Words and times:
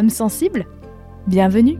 Âme 0.00 0.08
sensible 0.08 0.64
Bienvenue 1.26 1.76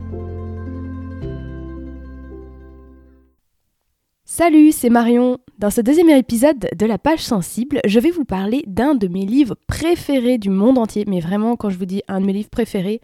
Salut, 4.25 4.71
c'est 4.71 4.91
Marion. 4.91 5.39
Dans 5.57 5.71
ce 5.71 5.81
deuxième 5.81 6.09
épisode 6.09 6.69
de 6.77 6.85
la 6.85 6.99
page 6.99 7.21
sensible, 7.21 7.79
je 7.83 7.99
vais 7.99 8.11
vous 8.11 8.23
parler 8.23 8.63
d'un 8.67 8.93
de 8.93 9.07
mes 9.07 9.25
livres 9.25 9.55
préférés 9.67 10.37
du 10.37 10.51
monde 10.51 10.77
entier. 10.77 11.03
Mais 11.07 11.19
vraiment, 11.19 11.55
quand 11.55 11.71
je 11.71 11.79
vous 11.79 11.87
dis 11.87 12.03
un 12.07 12.21
de 12.21 12.27
mes 12.27 12.33
livres 12.33 12.51
préférés, 12.51 13.01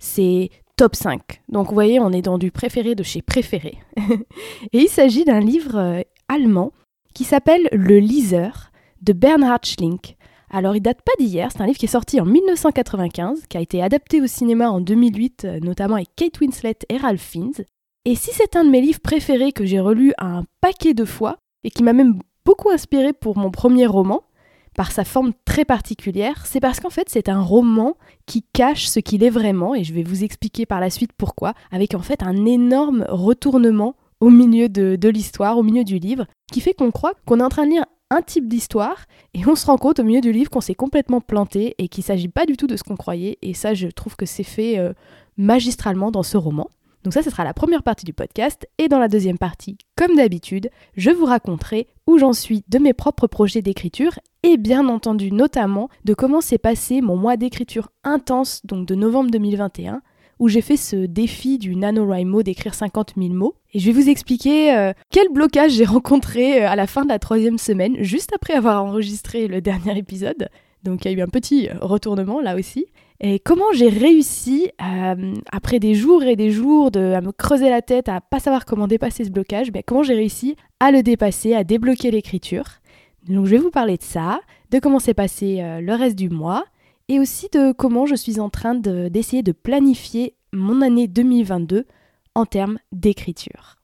c'est 0.00 0.50
top 0.76 0.94
5. 0.94 1.40
Donc 1.48 1.68
vous 1.68 1.74
voyez, 1.74 1.98
on 1.98 2.12
est 2.12 2.20
dans 2.20 2.36
du 2.36 2.50
préféré 2.50 2.94
de 2.94 3.02
chez 3.02 3.22
préféré. 3.22 3.78
Et 4.74 4.80
il 4.80 4.88
s'agit 4.90 5.24
d'un 5.24 5.40
livre 5.40 5.78
euh, 5.78 6.02
allemand 6.28 6.72
qui 7.14 7.24
s'appelle 7.24 7.70
Le 7.72 8.00
Liseur 8.00 8.70
de 9.00 9.14
Bernhard 9.14 9.64
Schlink. 9.64 10.17
Alors 10.50 10.74
il 10.74 10.80
date 10.80 11.02
pas 11.02 11.12
d'hier, 11.18 11.50
c'est 11.52 11.60
un 11.60 11.66
livre 11.66 11.78
qui 11.78 11.84
est 11.84 11.88
sorti 11.88 12.20
en 12.20 12.24
1995, 12.24 13.42
qui 13.48 13.56
a 13.56 13.60
été 13.60 13.82
adapté 13.82 14.20
au 14.20 14.26
cinéma 14.26 14.70
en 14.70 14.80
2008, 14.80 15.44
euh, 15.44 15.60
notamment 15.60 15.96
avec 15.96 16.08
Kate 16.16 16.40
Winslet 16.40 16.78
et 16.88 16.96
Ralph 16.96 17.20
Fiennes. 17.20 17.64
Et 18.06 18.14
si 18.14 18.30
c'est 18.32 18.56
un 18.56 18.64
de 18.64 18.70
mes 18.70 18.80
livres 18.80 19.00
préférés 19.00 19.52
que 19.52 19.66
j'ai 19.66 19.80
relu 19.80 20.14
un 20.18 20.44
paquet 20.60 20.94
de 20.94 21.04
fois, 21.04 21.36
et 21.64 21.70
qui 21.70 21.82
m'a 21.82 21.92
même 21.92 22.18
beaucoup 22.46 22.70
inspiré 22.70 23.12
pour 23.12 23.36
mon 23.36 23.50
premier 23.50 23.86
roman, 23.86 24.22
par 24.74 24.92
sa 24.92 25.04
forme 25.04 25.32
très 25.44 25.64
particulière, 25.64 26.46
c'est 26.46 26.60
parce 26.60 26.80
qu'en 26.80 26.90
fait 26.90 27.08
c'est 27.08 27.28
un 27.28 27.42
roman 27.42 27.96
qui 28.26 28.44
cache 28.52 28.86
ce 28.86 29.00
qu'il 29.00 29.24
est 29.24 29.30
vraiment, 29.30 29.74
et 29.74 29.84
je 29.84 29.92
vais 29.92 30.04
vous 30.04 30.24
expliquer 30.24 30.64
par 30.64 30.80
la 30.80 30.88
suite 30.88 31.10
pourquoi, 31.18 31.52
avec 31.70 31.94
en 31.94 32.00
fait 32.00 32.22
un 32.22 32.46
énorme 32.46 33.04
retournement 33.08 33.96
au 34.20 34.30
milieu 34.30 34.68
de, 34.68 34.96
de 34.96 35.08
l'histoire, 35.08 35.58
au 35.58 35.62
milieu 35.62 35.84
du 35.84 35.98
livre, 35.98 36.26
qui 36.50 36.60
fait 36.60 36.72
qu'on 36.72 36.90
croit 36.90 37.12
qu'on 37.26 37.40
est 37.40 37.44
en 37.44 37.48
train 37.50 37.66
de 37.66 37.72
lire 37.72 37.84
un 38.10 38.22
type 38.22 38.48
d'histoire 38.48 39.04
et 39.34 39.46
on 39.46 39.54
se 39.54 39.66
rend 39.66 39.76
compte 39.76 39.98
au 39.98 40.04
milieu 40.04 40.20
du 40.20 40.32
livre 40.32 40.50
qu'on 40.50 40.60
s'est 40.60 40.74
complètement 40.74 41.20
planté 41.20 41.74
et 41.78 41.88
qu'il 41.88 42.04
s'agit 42.04 42.28
pas 42.28 42.46
du 42.46 42.56
tout 42.56 42.66
de 42.66 42.76
ce 42.76 42.82
qu'on 42.82 42.96
croyait 42.96 43.38
et 43.42 43.54
ça 43.54 43.74
je 43.74 43.88
trouve 43.88 44.16
que 44.16 44.26
c'est 44.26 44.42
fait 44.42 44.78
euh, 44.78 44.92
magistralement 45.36 46.10
dans 46.10 46.22
ce 46.22 46.36
roman. 46.36 46.68
Donc 47.04 47.14
ça 47.14 47.22
ce 47.22 47.30
sera 47.30 47.44
la 47.44 47.54
première 47.54 47.82
partie 47.82 48.04
du 48.04 48.12
podcast 48.12 48.66
et 48.78 48.88
dans 48.88 48.98
la 48.98 49.08
deuxième 49.08 49.38
partie, 49.38 49.78
comme 49.96 50.16
d'habitude, 50.16 50.70
je 50.96 51.10
vous 51.10 51.26
raconterai 51.26 51.86
où 52.06 52.18
j'en 52.18 52.32
suis 52.32 52.64
de 52.68 52.78
mes 52.78 52.92
propres 52.92 53.26
projets 53.26 53.62
d'écriture 53.62 54.18
et 54.42 54.56
bien 54.56 54.88
entendu 54.88 55.30
notamment 55.30 55.88
de 56.04 56.14
comment 56.14 56.40
s'est 56.40 56.58
passé 56.58 57.00
mon 57.00 57.16
mois 57.16 57.36
d'écriture 57.36 57.90
intense 58.04 58.64
donc 58.64 58.86
de 58.86 58.94
novembre 58.94 59.30
2021 59.30 60.02
où 60.38 60.48
j'ai 60.48 60.60
fait 60.60 60.76
ce 60.76 60.96
défi 60.96 61.58
du 61.58 61.76
NaNoWriMo 61.76 62.42
d'écrire 62.42 62.74
50 62.74 63.14
000 63.16 63.34
mots. 63.34 63.54
Et 63.72 63.78
je 63.78 63.86
vais 63.86 63.92
vous 63.92 64.08
expliquer 64.08 64.74
euh, 64.76 64.92
quel 65.10 65.28
blocage 65.28 65.72
j'ai 65.72 65.84
rencontré 65.84 66.62
euh, 66.62 66.68
à 66.68 66.76
la 66.76 66.86
fin 66.86 67.02
de 67.02 67.08
la 67.08 67.18
troisième 67.18 67.58
semaine, 67.58 67.96
juste 68.00 68.32
après 68.34 68.54
avoir 68.54 68.84
enregistré 68.84 69.48
le 69.48 69.60
dernier 69.60 69.98
épisode. 69.98 70.48
Donc 70.84 71.04
il 71.04 71.10
y 71.10 71.14
a 71.14 71.18
eu 71.18 71.22
un 71.22 71.28
petit 71.28 71.68
retournement 71.80 72.40
là 72.40 72.56
aussi. 72.56 72.86
Et 73.20 73.40
comment 73.40 73.72
j'ai 73.74 73.88
réussi, 73.88 74.70
euh, 74.80 75.34
après 75.50 75.80
des 75.80 75.94
jours 75.94 76.22
et 76.22 76.36
des 76.36 76.52
jours 76.52 76.92
de, 76.92 77.14
à 77.14 77.20
me 77.20 77.32
creuser 77.32 77.68
la 77.68 77.82
tête, 77.82 78.08
à 78.08 78.20
pas 78.20 78.38
savoir 78.38 78.64
comment 78.64 78.86
dépasser 78.86 79.24
ce 79.24 79.30
blocage, 79.30 79.72
ben, 79.72 79.82
comment 79.84 80.04
j'ai 80.04 80.14
réussi 80.14 80.54
à 80.78 80.92
le 80.92 81.02
dépasser, 81.02 81.54
à 81.54 81.64
débloquer 81.64 82.12
l'écriture. 82.12 82.64
Donc 83.26 83.46
je 83.46 83.50
vais 83.50 83.58
vous 83.58 83.72
parler 83.72 83.96
de 83.96 84.04
ça, 84.04 84.38
de 84.70 84.78
comment 84.78 85.00
s'est 85.00 85.14
passé 85.14 85.60
le 85.82 85.94
reste 85.94 86.16
du 86.16 86.30
mois, 86.30 86.64
et 87.08 87.18
aussi 87.18 87.48
de 87.52 87.72
comment 87.72 88.06
je 88.06 88.14
suis 88.14 88.38
en 88.40 88.50
train 88.50 88.74
d'essayer 88.74 89.42
de 89.42 89.52
planifier 89.52 90.34
mon 90.52 90.82
année 90.82 91.08
2022 91.08 91.86
en 92.34 92.46
termes 92.46 92.78
d'écriture. 92.92 93.77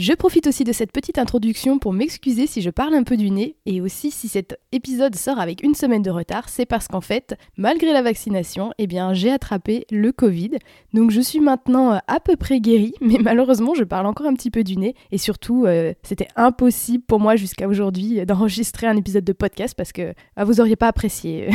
Je 0.00 0.14
profite 0.14 0.46
aussi 0.46 0.64
de 0.64 0.72
cette 0.72 0.92
petite 0.92 1.18
introduction 1.18 1.78
pour 1.78 1.92
m'excuser 1.92 2.46
si 2.46 2.62
je 2.62 2.70
parle 2.70 2.94
un 2.94 3.02
peu 3.02 3.18
du 3.18 3.30
nez 3.30 3.56
et 3.66 3.82
aussi 3.82 4.10
si 4.10 4.28
cet 4.28 4.58
épisode 4.72 5.14
sort 5.14 5.38
avec 5.38 5.62
une 5.62 5.74
semaine 5.74 6.00
de 6.00 6.10
retard, 6.10 6.48
c'est 6.48 6.64
parce 6.64 6.88
qu'en 6.88 7.02
fait, 7.02 7.34
malgré 7.58 7.92
la 7.92 8.00
vaccination, 8.00 8.72
eh 8.78 8.88
j'ai 9.12 9.30
attrapé 9.30 9.84
le 9.90 10.10
Covid. 10.10 10.52
Donc 10.94 11.10
je 11.10 11.20
suis 11.20 11.40
maintenant 11.40 11.92
euh, 11.92 11.98
à 12.06 12.18
peu 12.18 12.36
près 12.36 12.60
guérie, 12.60 12.94
mais 13.02 13.18
malheureusement 13.20 13.74
je 13.74 13.84
parle 13.84 14.06
encore 14.06 14.26
un 14.26 14.32
petit 14.32 14.50
peu 14.50 14.64
du 14.64 14.78
nez 14.78 14.94
et 15.10 15.18
surtout 15.18 15.66
euh, 15.66 15.92
c'était 16.02 16.28
impossible 16.34 17.04
pour 17.06 17.20
moi 17.20 17.36
jusqu'à 17.36 17.68
aujourd'hui 17.68 18.24
d'enregistrer 18.24 18.86
un 18.86 18.96
épisode 18.96 19.24
de 19.24 19.34
podcast 19.34 19.74
parce 19.76 19.92
que 19.92 20.14
ah, 20.34 20.46
vous 20.46 20.62
auriez 20.62 20.76
pas 20.76 20.88
apprécié 20.88 21.50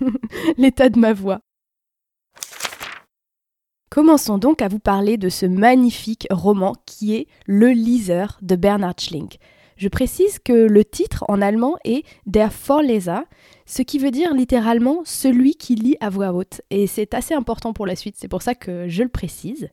l'état 0.58 0.88
de 0.88 0.98
ma 0.98 1.12
voix. 1.12 1.42
Commençons 3.94 4.38
donc 4.38 4.60
à 4.60 4.66
vous 4.66 4.80
parler 4.80 5.16
de 5.18 5.28
ce 5.28 5.46
magnifique 5.46 6.26
roman 6.28 6.72
qui 6.84 7.14
est 7.14 7.28
Le 7.46 7.68
Liseur 7.68 8.40
de 8.42 8.56
Bernhard 8.56 8.98
Schlink. 8.98 9.38
Je 9.76 9.86
précise 9.86 10.40
que 10.40 10.52
le 10.52 10.84
titre 10.84 11.24
en 11.28 11.40
allemand 11.40 11.76
est 11.84 12.02
Der 12.26 12.50
Vorleser, 12.50 13.20
ce 13.66 13.82
qui 13.82 14.00
veut 14.00 14.10
dire 14.10 14.34
littéralement 14.34 15.02
celui 15.04 15.54
qui 15.54 15.76
lit 15.76 15.96
à 16.00 16.10
voix 16.10 16.32
haute. 16.32 16.60
Et 16.70 16.88
c'est 16.88 17.14
assez 17.14 17.34
important 17.34 17.72
pour 17.72 17.86
la 17.86 17.94
suite, 17.94 18.16
c'est 18.18 18.26
pour 18.26 18.42
ça 18.42 18.56
que 18.56 18.88
je 18.88 19.04
le 19.04 19.08
précise. 19.08 19.68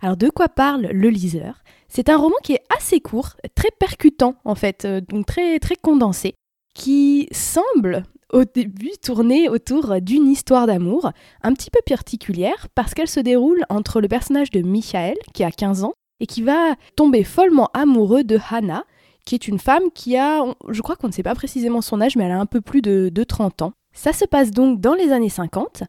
Alors 0.00 0.16
de 0.16 0.28
quoi 0.28 0.48
parle 0.48 0.82
Le 0.92 1.08
Liseur? 1.08 1.56
C'est 1.88 2.08
un 2.08 2.18
roman 2.18 2.36
qui 2.44 2.52
est 2.52 2.62
assez 2.78 3.00
court, 3.00 3.30
très 3.56 3.72
percutant 3.80 4.36
en 4.44 4.54
fait, 4.54 4.84
euh, 4.84 5.00
donc 5.00 5.26
très 5.26 5.58
très 5.58 5.74
condensé, 5.74 6.36
qui 6.72 7.26
semble 7.32 8.04
au 8.32 8.44
début 8.44 8.92
tournée 9.02 9.48
autour 9.48 10.00
d'une 10.00 10.28
histoire 10.28 10.66
d'amour 10.66 11.10
un 11.42 11.52
petit 11.52 11.70
peu 11.70 11.80
particulière 11.86 12.66
parce 12.74 12.94
qu'elle 12.94 13.08
se 13.08 13.20
déroule 13.20 13.64
entre 13.68 14.00
le 14.00 14.08
personnage 14.08 14.50
de 14.50 14.62
Michael, 14.62 15.16
qui 15.32 15.44
a 15.44 15.50
15 15.50 15.84
ans, 15.84 15.94
et 16.20 16.26
qui 16.26 16.42
va 16.42 16.74
tomber 16.96 17.24
follement 17.24 17.68
amoureux 17.74 18.24
de 18.24 18.38
Hannah, 18.50 18.84
qui 19.24 19.34
est 19.34 19.48
une 19.48 19.58
femme 19.58 19.90
qui 19.94 20.16
a, 20.16 20.42
je 20.68 20.82
crois 20.82 20.96
qu'on 20.96 21.08
ne 21.08 21.12
sait 21.12 21.22
pas 21.22 21.34
précisément 21.34 21.82
son 21.82 22.00
âge, 22.00 22.16
mais 22.16 22.24
elle 22.24 22.32
a 22.32 22.40
un 22.40 22.46
peu 22.46 22.60
plus 22.60 22.82
de, 22.82 23.10
30 23.24 23.62
ans. 23.62 23.72
Ça 23.92 24.12
se 24.12 24.24
passe 24.24 24.50
donc 24.50 24.80
dans 24.80 24.94
les 24.94 25.12
années 25.12 25.28
50, 25.28 25.82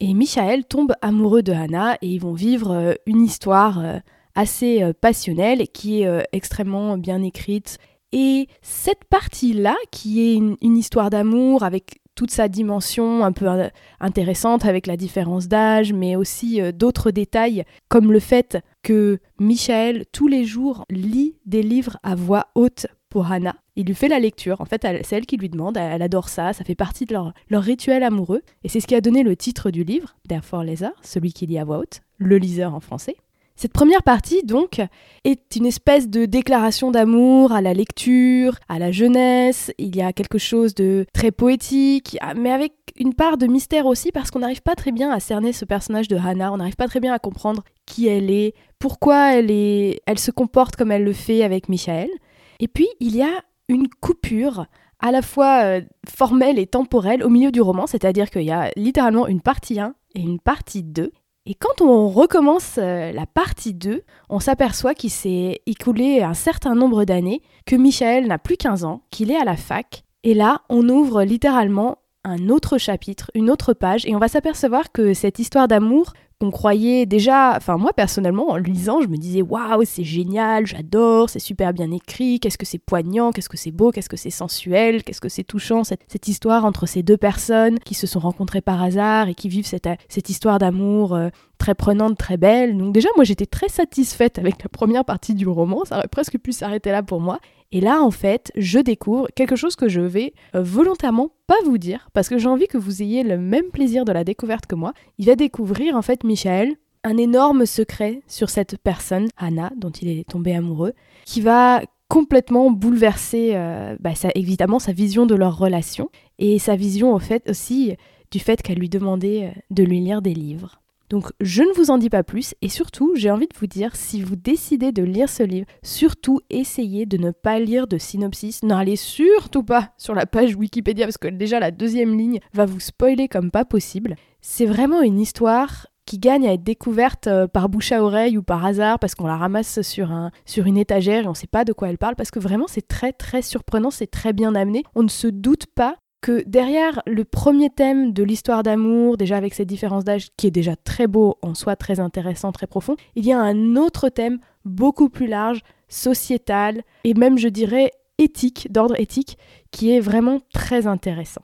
et 0.00 0.14
Michael 0.14 0.64
tombe 0.64 0.94
amoureux 1.02 1.42
de 1.42 1.52
Hannah, 1.52 1.96
et 2.02 2.08
ils 2.08 2.20
vont 2.20 2.34
vivre 2.34 2.72
euh, 2.72 2.94
une 3.06 3.22
histoire 3.22 3.78
euh, 3.78 3.98
assez 4.34 4.82
euh, 4.82 4.92
passionnelle, 4.98 5.68
qui 5.68 6.02
est 6.02 6.26
extrêmement 6.32 6.98
bien 6.98 7.22
écrite 7.22 7.78
et 8.16 8.46
cette 8.62 9.04
partie-là, 9.06 9.74
qui 9.90 10.20
est 10.20 10.34
une, 10.36 10.76
histoire 10.76 11.10
d'amour 11.10 11.64
avec 11.64 12.00
toute 12.14 12.30
sa 12.30 12.46
dimension 12.46 13.24
un 13.24 13.32
peu 13.32 13.48
euh, 13.48 13.68
intéressante 13.98 14.64
avec 14.66 14.86
la 14.86 14.96
différence 14.96 15.48
d'âge, 15.48 15.92
mais 15.92 16.14
aussi 16.14 16.60
euh, 16.60 16.70
d'autres 16.70 17.10
détails, 17.10 17.64
comme 17.88 18.12
le 18.12 18.20
fait 18.20 18.58
que 18.84 19.18
Michael, 19.40 20.04
tous 20.12 20.28
les 20.28 20.44
jours, 20.44 20.84
lit 20.90 21.34
des 21.44 21.64
livres 21.64 21.98
à 22.04 22.14
voix 22.14 22.46
haute 22.54 22.86
pour 23.08 23.32
Hannah. 23.32 23.56
Il 23.74 23.86
lui 23.86 23.96
fait 23.96 24.06
la 24.06 24.20
lecture, 24.20 24.60
en 24.60 24.64
fait, 24.64 24.86
c'est 25.02 25.16
elle 25.16 25.26
qui 25.26 25.36
lui 25.36 25.48
demande, 25.48 25.76
elle 25.76 26.02
adore 26.02 26.28
ça, 26.28 26.52
ça 26.52 26.62
fait 26.62 26.76
partie 26.76 27.06
de 27.06 27.14
leur, 27.14 27.32
leur 27.48 27.64
rituel 27.64 28.04
amoureux, 28.04 28.42
et 28.62 28.68
c'est 28.68 28.78
ce 28.78 28.86
qui 28.86 28.94
a 28.94 29.00
donné 29.00 29.24
le 29.24 29.34
titre 29.34 29.72
du 29.72 29.82
livre, 29.82 30.14
Therefore 30.28 30.62
Leser, 30.62 30.94
celui 31.02 31.32
qui 31.32 31.46
lit 31.46 31.58
à 31.58 31.64
voix 31.64 31.78
haute, 31.78 32.00
le 32.18 32.38
liseur 32.38 32.74
en 32.74 32.80
français. 32.80 33.16
Cette 33.56 33.72
première 33.72 34.02
partie, 34.02 34.42
donc, 34.42 34.80
est 35.22 35.56
une 35.56 35.66
espèce 35.66 36.08
de 36.08 36.24
déclaration 36.24 36.90
d'amour 36.90 37.52
à 37.52 37.62
la 37.62 37.72
lecture, 37.72 38.58
à 38.68 38.80
la 38.80 38.90
jeunesse. 38.90 39.72
Il 39.78 39.94
y 39.94 40.02
a 40.02 40.12
quelque 40.12 40.38
chose 40.38 40.74
de 40.74 41.06
très 41.12 41.30
poétique, 41.30 42.18
mais 42.36 42.50
avec 42.50 42.72
une 42.96 43.14
part 43.14 43.38
de 43.38 43.46
mystère 43.46 43.86
aussi, 43.86 44.10
parce 44.10 44.32
qu'on 44.32 44.40
n'arrive 44.40 44.62
pas 44.62 44.74
très 44.74 44.90
bien 44.90 45.10
à 45.10 45.20
cerner 45.20 45.52
ce 45.52 45.64
personnage 45.64 46.08
de 46.08 46.16
Hannah, 46.16 46.52
on 46.52 46.56
n'arrive 46.56 46.74
pas 46.74 46.88
très 46.88 47.00
bien 47.00 47.12
à 47.12 47.20
comprendre 47.20 47.62
qui 47.86 48.08
elle 48.08 48.30
est, 48.30 48.54
pourquoi 48.80 49.34
elle, 49.34 49.52
est, 49.52 50.00
elle 50.06 50.18
se 50.18 50.32
comporte 50.32 50.74
comme 50.74 50.90
elle 50.90 51.04
le 51.04 51.12
fait 51.12 51.44
avec 51.44 51.68
Michael. 51.68 52.10
Et 52.58 52.66
puis, 52.66 52.88
il 52.98 53.14
y 53.14 53.22
a 53.22 53.44
une 53.68 53.88
coupure 53.88 54.66
à 54.98 55.12
la 55.12 55.22
fois 55.22 55.64
euh, 55.64 55.80
formelle 56.08 56.58
et 56.58 56.66
temporelle 56.66 57.22
au 57.22 57.28
milieu 57.28 57.52
du 57.52 57.60
roman, 57.60 57.86
c'est-à-dire 57.86 58.30
qu'il 58.30 58.42
y 58.42 58.50
a 58.50 58.70
littéralement 58.74 59.26
une 59.26 59.40
partie 59.40 59.78
1 59.78 59.94
et 60.14 60.20
une 60.20 60.40
partie 60.40 60.82
2. 60.82 61.12
Et 61.46 61.54
quand 61.54 61.82
on 61.82 62.08
recommence 62.08 62.78
euh, 62.78 63.12
la 63.12 63.26
partie 63.26 63.74
2, 63.74 64.02
on 64.30 64.40
s'aperçoit 64.40 64.94
qu'il 64.94 65.10
s'est 65.10 65.60
écoulé 65.66 66.22
un 66.22 66.32
certain 66.32 66.74
nombre 66.74 67.04
d'années, 67.04 67.42
que 67.66 67.76
Michael 67.76 68.26
n'a 68.26 68.38
plus 68.38 68.56
15 68.56 68.84
ans, 68.84 69.02
qu'il 69.10 69.30
est 69.30 69.36
à 69.36 69.44
la 69.44 69.56
fac. 69.56 70.04
Et 70.22 70.32
là, 70.32 70.62
on 70.70 70.88
ouvre 70.88 71.22
littéralement 71.22 71.98
un 72.24 72.48
autre 72.48 72.78
chapitre, 72.78 73.30
une 73.34 73.50
autre 73.50 73.74
page, 73.74 74.06
et 74.06 74.16
on 74.16 74.18
va 74.18 74.28
s'apercevoir 74.28 74.90
que 74.90 75.12
cette 75.12 75.38
histoire 75.38 75.68
d'amour 75.68 76.14
qu'on 76.40 76.50
croyait 76.50 77.06
déjà, 77.06 77.54
enfin 77.56 77.76
moi 77.76 77.92
personnellement 77.92 78.50
en 78.50 78.56
lisant, 78.56 79.00
je 79.00 79.08
me 79.08 79.16
disais 79.16 79.42
waouh, 79.42 79.84
c'est 79.84 80.04
génial, 80.04 80.66
j'adore, 80.66 81.30
c'est 81.30 81.38
super 81.38 81.72
bien 81.72 81.90
écrit, 81.90 82.40
qu'est-ce 82.40 82.58
que 82.58 82.66
c'est 82.66 82.78
poignant, 82.78 83.32
qu'est-ce 83.32 83.48
que 83.48 83.56
c'est 83.56 83.70
beau, 83.70 83.90
qu'est-ce 83.90 84.08
que 84.08 84.16
c'est 84.16 84.30
sensuel, 84.30 85.02
qu'est-ce 85.02 85.20
que 85.20 85.28
c'est 85.28 85.44
touchant, 85.44 85.84
cette, 85.84 86.28
histoire 86.28 86.64
entre 86.64 86.86
ces 86.86 87.02
deux 87.02 87.16
personnes 87.16 87.78
qui 87.80 87.94
se 87.94 88.06
sont 88.06 88.18
rencontrées 88.18 88.62
par 88.62 88.82
hasard 88.82 89.28
et 89.28 89.34
qui 89.34 89.48
vivent 89.48 89.66
cette, 89.66 89.88
cette 90.08 90.30
histoire 90.30 90.58
d'amour 90.58 91.14
euh, 91.14 91.28
très 91.58 91.74
prenante, 91.74 92.16
très 92.18 92.36
belle. 92.36 92.76
Donc 92.76 92.92
déjà, 92.92 93.08
moi 93.16 93.24
j'étais 93.24 93.46
très 93.46 93.68
satisfaite 93.68 94.38
avec 94.38 94.62
la 94.62 94.68
première 94.68 95.04
partie 95.04 95.34
du 95.34 95.46
roman, 95.46 95.84
ça 95.84 95.98
aurait 95.98 96.08
presque 96.08 96.38
pu 96.38 96.52
s'arrêter 96.52 96.90
là 96.90 97.02
pour 97.02 97.20
moi. 97.20 97.38
Et 97.72 97.80
là, 97.80 98.02
en 98.02 98.12
fait, 98.12 98.52
je 98.54 98.78
découvre 98.78 99.26
quelque 99.34 99.56
chose 99.56 99.74
que 99.74 99.88
je 99.88 100.00
vais 100.00 100.32
euh, 100.54 100.62
volontairement 100.62 101.30
pas 101.48 101.56
vous 101.64 101.76
dire, 101.76 102.08
parce 102.12 102.28
que 102.28 102.38
j'ai 102.38 102.48
envie 102.48 102.68
que 102.68 102.78
vous 102.78 103.02
ayez 103.02 103.24
le 103.24 103.36
même 103.36 103.70
plaisir 103.72 104.04
de 104.04 104.12
la 104.12 104.22
découverte 104.22 104.66
que 104.66 104.76
moi. 104.76 104.92
Il 105.18 105.26
va 105.26 105.34
découvrir, 105.34 105.96
en 105.96 106.02
fait, 106.02 106.22
Michael, 106.22 106.76
un 107.02 107.16
énorme 107.16 107.66
secret 107.66 108.22
sur 108.28 108.48
cette 108.48 108.78
personne, 108.78 109.26
Hannah, 109.36 109.72
dont 109.76 109.90
il 109.90 110.08
est 110.08 110.28
tombé 110.28 110.54
amoureux, 110.54 110.92
qui 111.24 111.40
va 111.40 111.82
complètement 112.08 112.70
bouleverser, 112.70 113.52
euh, 113.54 113.96
bah, 113.98 114.12
évidemment, 114.36 114.78
sa 114.78 114.92
vision 114.92 115.26
de 115.26 115.34
leur 115.34 115.58
relation, 115.58 116.10
et 116.38 116.60
sa 116.60 116.76
vision, 116.76 117.12
au 117.12 117.18
fait, 117.18 117.50
aussi 117.50 117.96
du 118.30 118.38
fait 118.38 118.62
qu'elle 118.62 118.78
lui 118.78 118.88
demandait 118.88 119.46
euh, 119.46 119.60
de 119.70 119.82
lui 119.82 119.98
lire 119.98 120.22
des 120.22 120.34
livres. 120.34 120.80
Donc 121.14 121.30
je 121.40 121.62
ne 121.62 121.72
vous 121.74 121.92
en 121.92 121.98
dis 121.98 122.10
pas 122.10 122.24
plus 122.24 122.56
et 122.60 122.68
surtout 122.68 123.12
j'ai 123.14 123.30
envie 123.30 123.46
de 123.46 123.56
vous 123.56 123.68
dire 123.68 123.94
si 123.94 124.20
vous 124.20 124.34
décidez 124.34 124.90
de 124.90 125.04
lire 125.04 125.28
ce 125.28 125.44
livre, 125.44 125.68
surtout 125.84 126.40
essayez 126.50 127.06
de 127.06 127.16
ne 127.18 127.30
pas 127.30 127.60
lire 127.60 127.86
de 127.86 127.98
synopsis, 127.98 128.64
n'allez 128.64 128.96
surtout 128.96 129.62
pas 129.62 129.92
sur 129.96 130.16
la 130.16 130.26
page 130.26 130.56
Wikipédia 130.56 131.06
parce 131.06 131.16
que 131.16 131.28
déjà 131.28 131.60
la 131.60 131.70
deuxième 131.70 132.18
ligne 132.18 132.40
va 132.52 132.66
vous 132.66 132.80
spoiler 132.80 133.28
comme 133.28 133.52
pas 133.52 133.64
possible. 133.64 134.16
C'est 134.40 134.66
vraiment 134.66 135.02
une 135.02 135.20
histoire 135.20 135.86
qui 136.04 136.18
gagne 136.18 136.48
à 136.48 136.54
être 136.54 136.64
découverte 136.64 137.28
euh, 137.28 137.46
par 137.46 137.68
bouche 137.68 137.92
à 137.92 138.02
oreille 138.02 138.36
ou 138.36 138.42
par 138.42 138.64
hasard 138.64 138.98
parce 138.98 139.14
qu'on 139.14 139.28
la 139.28 139.36
ramasse 139.36 139.82
sur, 139.82 140.12
sur 140.44 140.66
une 140.66 140.76
étagère 140.76 141.22
et 141.22 141.26
on 141.28 141.30
ne 141.30 141.36
sait 141.36 141.46
pas 141.46 141.64
de 141.64 141.72
quoi 141.72 141.90
elle 141.90 141.98
parle 141.98 142.16
parce 142.16 142.32
que 142.32 142.40
vraiment 142.40 142.66
c'est 142.66 142.88
très 142.88 143.12
très 143.12 143.40
surprenant, 143.40 143.92
c'est 143.92 144.10
très 144.10 144.32
bien 144.32 144.56
amené. 144.56 144.82
On 144.96 145.04
ne 145.04 145.08
se 145.08 145.28
doute 145.28 145.66
pas 145.76 145.94
que 146.24 146.42
derrière 146.46 147.02
le 147.06 147.22
premier 147.26 147.68
thème 147.68 148.14
de 148.14 148.22
l'histoire 148.22 148.62
d'amour, 148.62 149.18
déjà 149.18 149.36
avec 149.36 149.52
cette 149.52 149.68
différence 149.68 150.04
d'âge 150.04 150.28
qui 150.38 150.46
est 150.46 150.50
déjà 150.50 150.74
très 150.74 151.06
beau 151.06 151.36
en 151.42 151.52
soi, 151.52 151.76
très 151.76 152.00
intéressant, 152.00 152.50
très 152.50 152.66
profond, 152.66 152.96
il 153.14 153.26
y 153.26 153.32
a 153.34 153.38
un 153.38 153.76
autre 153.76 154.08
thème 154.08 154.38
beaucoup 154.64 155.10
plus 155.10 155.26
large, 155.26 155.60
sociétal 155.86 156.80
et 157.04 157.12
même 157.12 157.36
je 157.36 157.48
dirais 157.48 157.90
éthique, 158.16 158.68
d'ordre 158.72 158.98
éthique, 158.98 159.36
qui 159.70 159.90
est 159.90 160.00
vraiment 160.00 160.40
très 160.54 160.86
intéressant. 160.86 161.42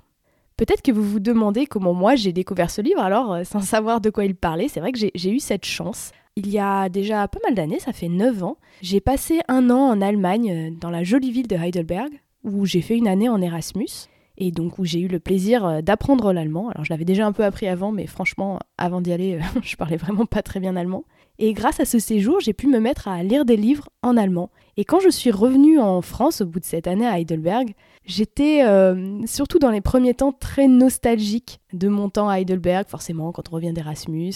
Peut-être 0.56 0.80
que 0.80 0.92
vous 0.92 1.04
vous 1.04 1.20
demandez 1.20 1.66
comment 1.66 1.92
moi 1.92 2.14
j'ai 2.14 2.32
découvert 2.32 2.70
ce 2.70 2.80
livre, 2.80 3.02
alors 3.02 3.34
euh, 3.34 3.44
sans 3.44 3.60
savoir 3.60 4.00
de 4.00 4.08
quoi 4.08 4.24
il 4.24 4.34
parlait, 4.34 4.68
c'est 4.68 4.80
vrai 4.80 4.92
que 4.92 4.98
j'ai 4.98 5.30
eu 5.30 5.40
cette 5.40 5.66
chance. 5.66 6.10
Il 6.36 6.48
y 6.48 6.58
a 6.58 6.88
déjà 6.88 7.28
pas 7.28 7.40
mal 7.44 7.54
d'années, 7.54 7.80
ça 7.80 7.92
fait 7.92 8.08
9 8.08 8.42
ans, 8.44 8.56
j'ai 8.80 9.02
passé 9.02 9.40
un 9.46 9.68
an 9.68 9.90
en 9.90 10.00
Allemagne, 10.00 10.50
euh, 10.50 10.70
dans 10.80 10.90
la 10.90 11.04
jolie 11.04 11.32
ville 11.32 11.48
de 11.48 11.56
Heidelberg, 11.56 12.18
où 12.44 12.64
j'ai 12.64 12.80
fait 12.80 12.96
une 12.96 13.08
année 13.08 13.28
en 13.28 13.42
Erasmus 13.42 14.08
et 14.40 14.50
donc 14.50 14.78
où 14.78 14.84
j'ai 14.84 15.00
eu 15.00 15.06
le 15.06 15.20
plaisir 15.20 15.64
euh, 15.64 15.80
d'apprendre 15.82 16.32
l'allemand. 16.32 16.70
Alors 16.70 16.84
je 16.84 16.92
l'avais 16.92 17.04
déjà 17.04 17.26
un 17.26 17.32
peu 17.32 17.44
appris 17.44 17.68
avant, 17.68 17.92
mais 17.92 18.06
franchement, 18.06 18.58
avant 18.78 19.00
d'y 19.00 19.12
aller, 19.12 19.34
euh, 19.34 19.60
je 19.62 19.76
parlais 19.76 19.98
vraiment 19.98 20.26
pas 20.26 20.42
très 20.42 20.58
bien 20.58 20.74
allemand. 20.74 21.04
Et 21.38 21.52
grâce 21.52 21.78
à 21.78 21.84
ce 21.84 21.98
séjour, 21.98 22.40
j'ai 22.40 22.54
pu 22.54 22.66
me 22.66 22.80
mettre 22.80 23.06
à 23.06 23.22
lire 23.22 23.44
des 23.44 23.56
livres 23.56 23.88
en 24.02 24.16
allemand. 24.16 24.50
Et 24.76 24.84
quand 24.84 25.00
je 25.00 25.10
suis 25.10 25.30
revenue 25.30 25.78
en 25.78 26.00
France 26.00 26.40
au 26.40 26.46
bout 26.46 26.58
de 26.58 26.64
cette 26.64 26.86
année 26.86 27.06
à 27.06 27.20
Heidelberg, 27.20 27.74
j'étais 28.04 28.64
euh, 28.64 29.20
surtout 29.26 29.58
dans 29.58 29.70
les 29.70 29.82
premiers 29.82 30.14
temps 30.14 30.32
très 30.32 30.68
nostalgique 30.68 31.60
de 31.72 31.88
mon 31.88 32.08
temps 32.08 32.28
à 32.28 32.40
Heidelberg, 32.40 32.88
forcément 32.88 33.32
quand 33.32 33.50
on 33.50 33.56
revient 33.56 33.72
d'Erasmus. 33.72 34.34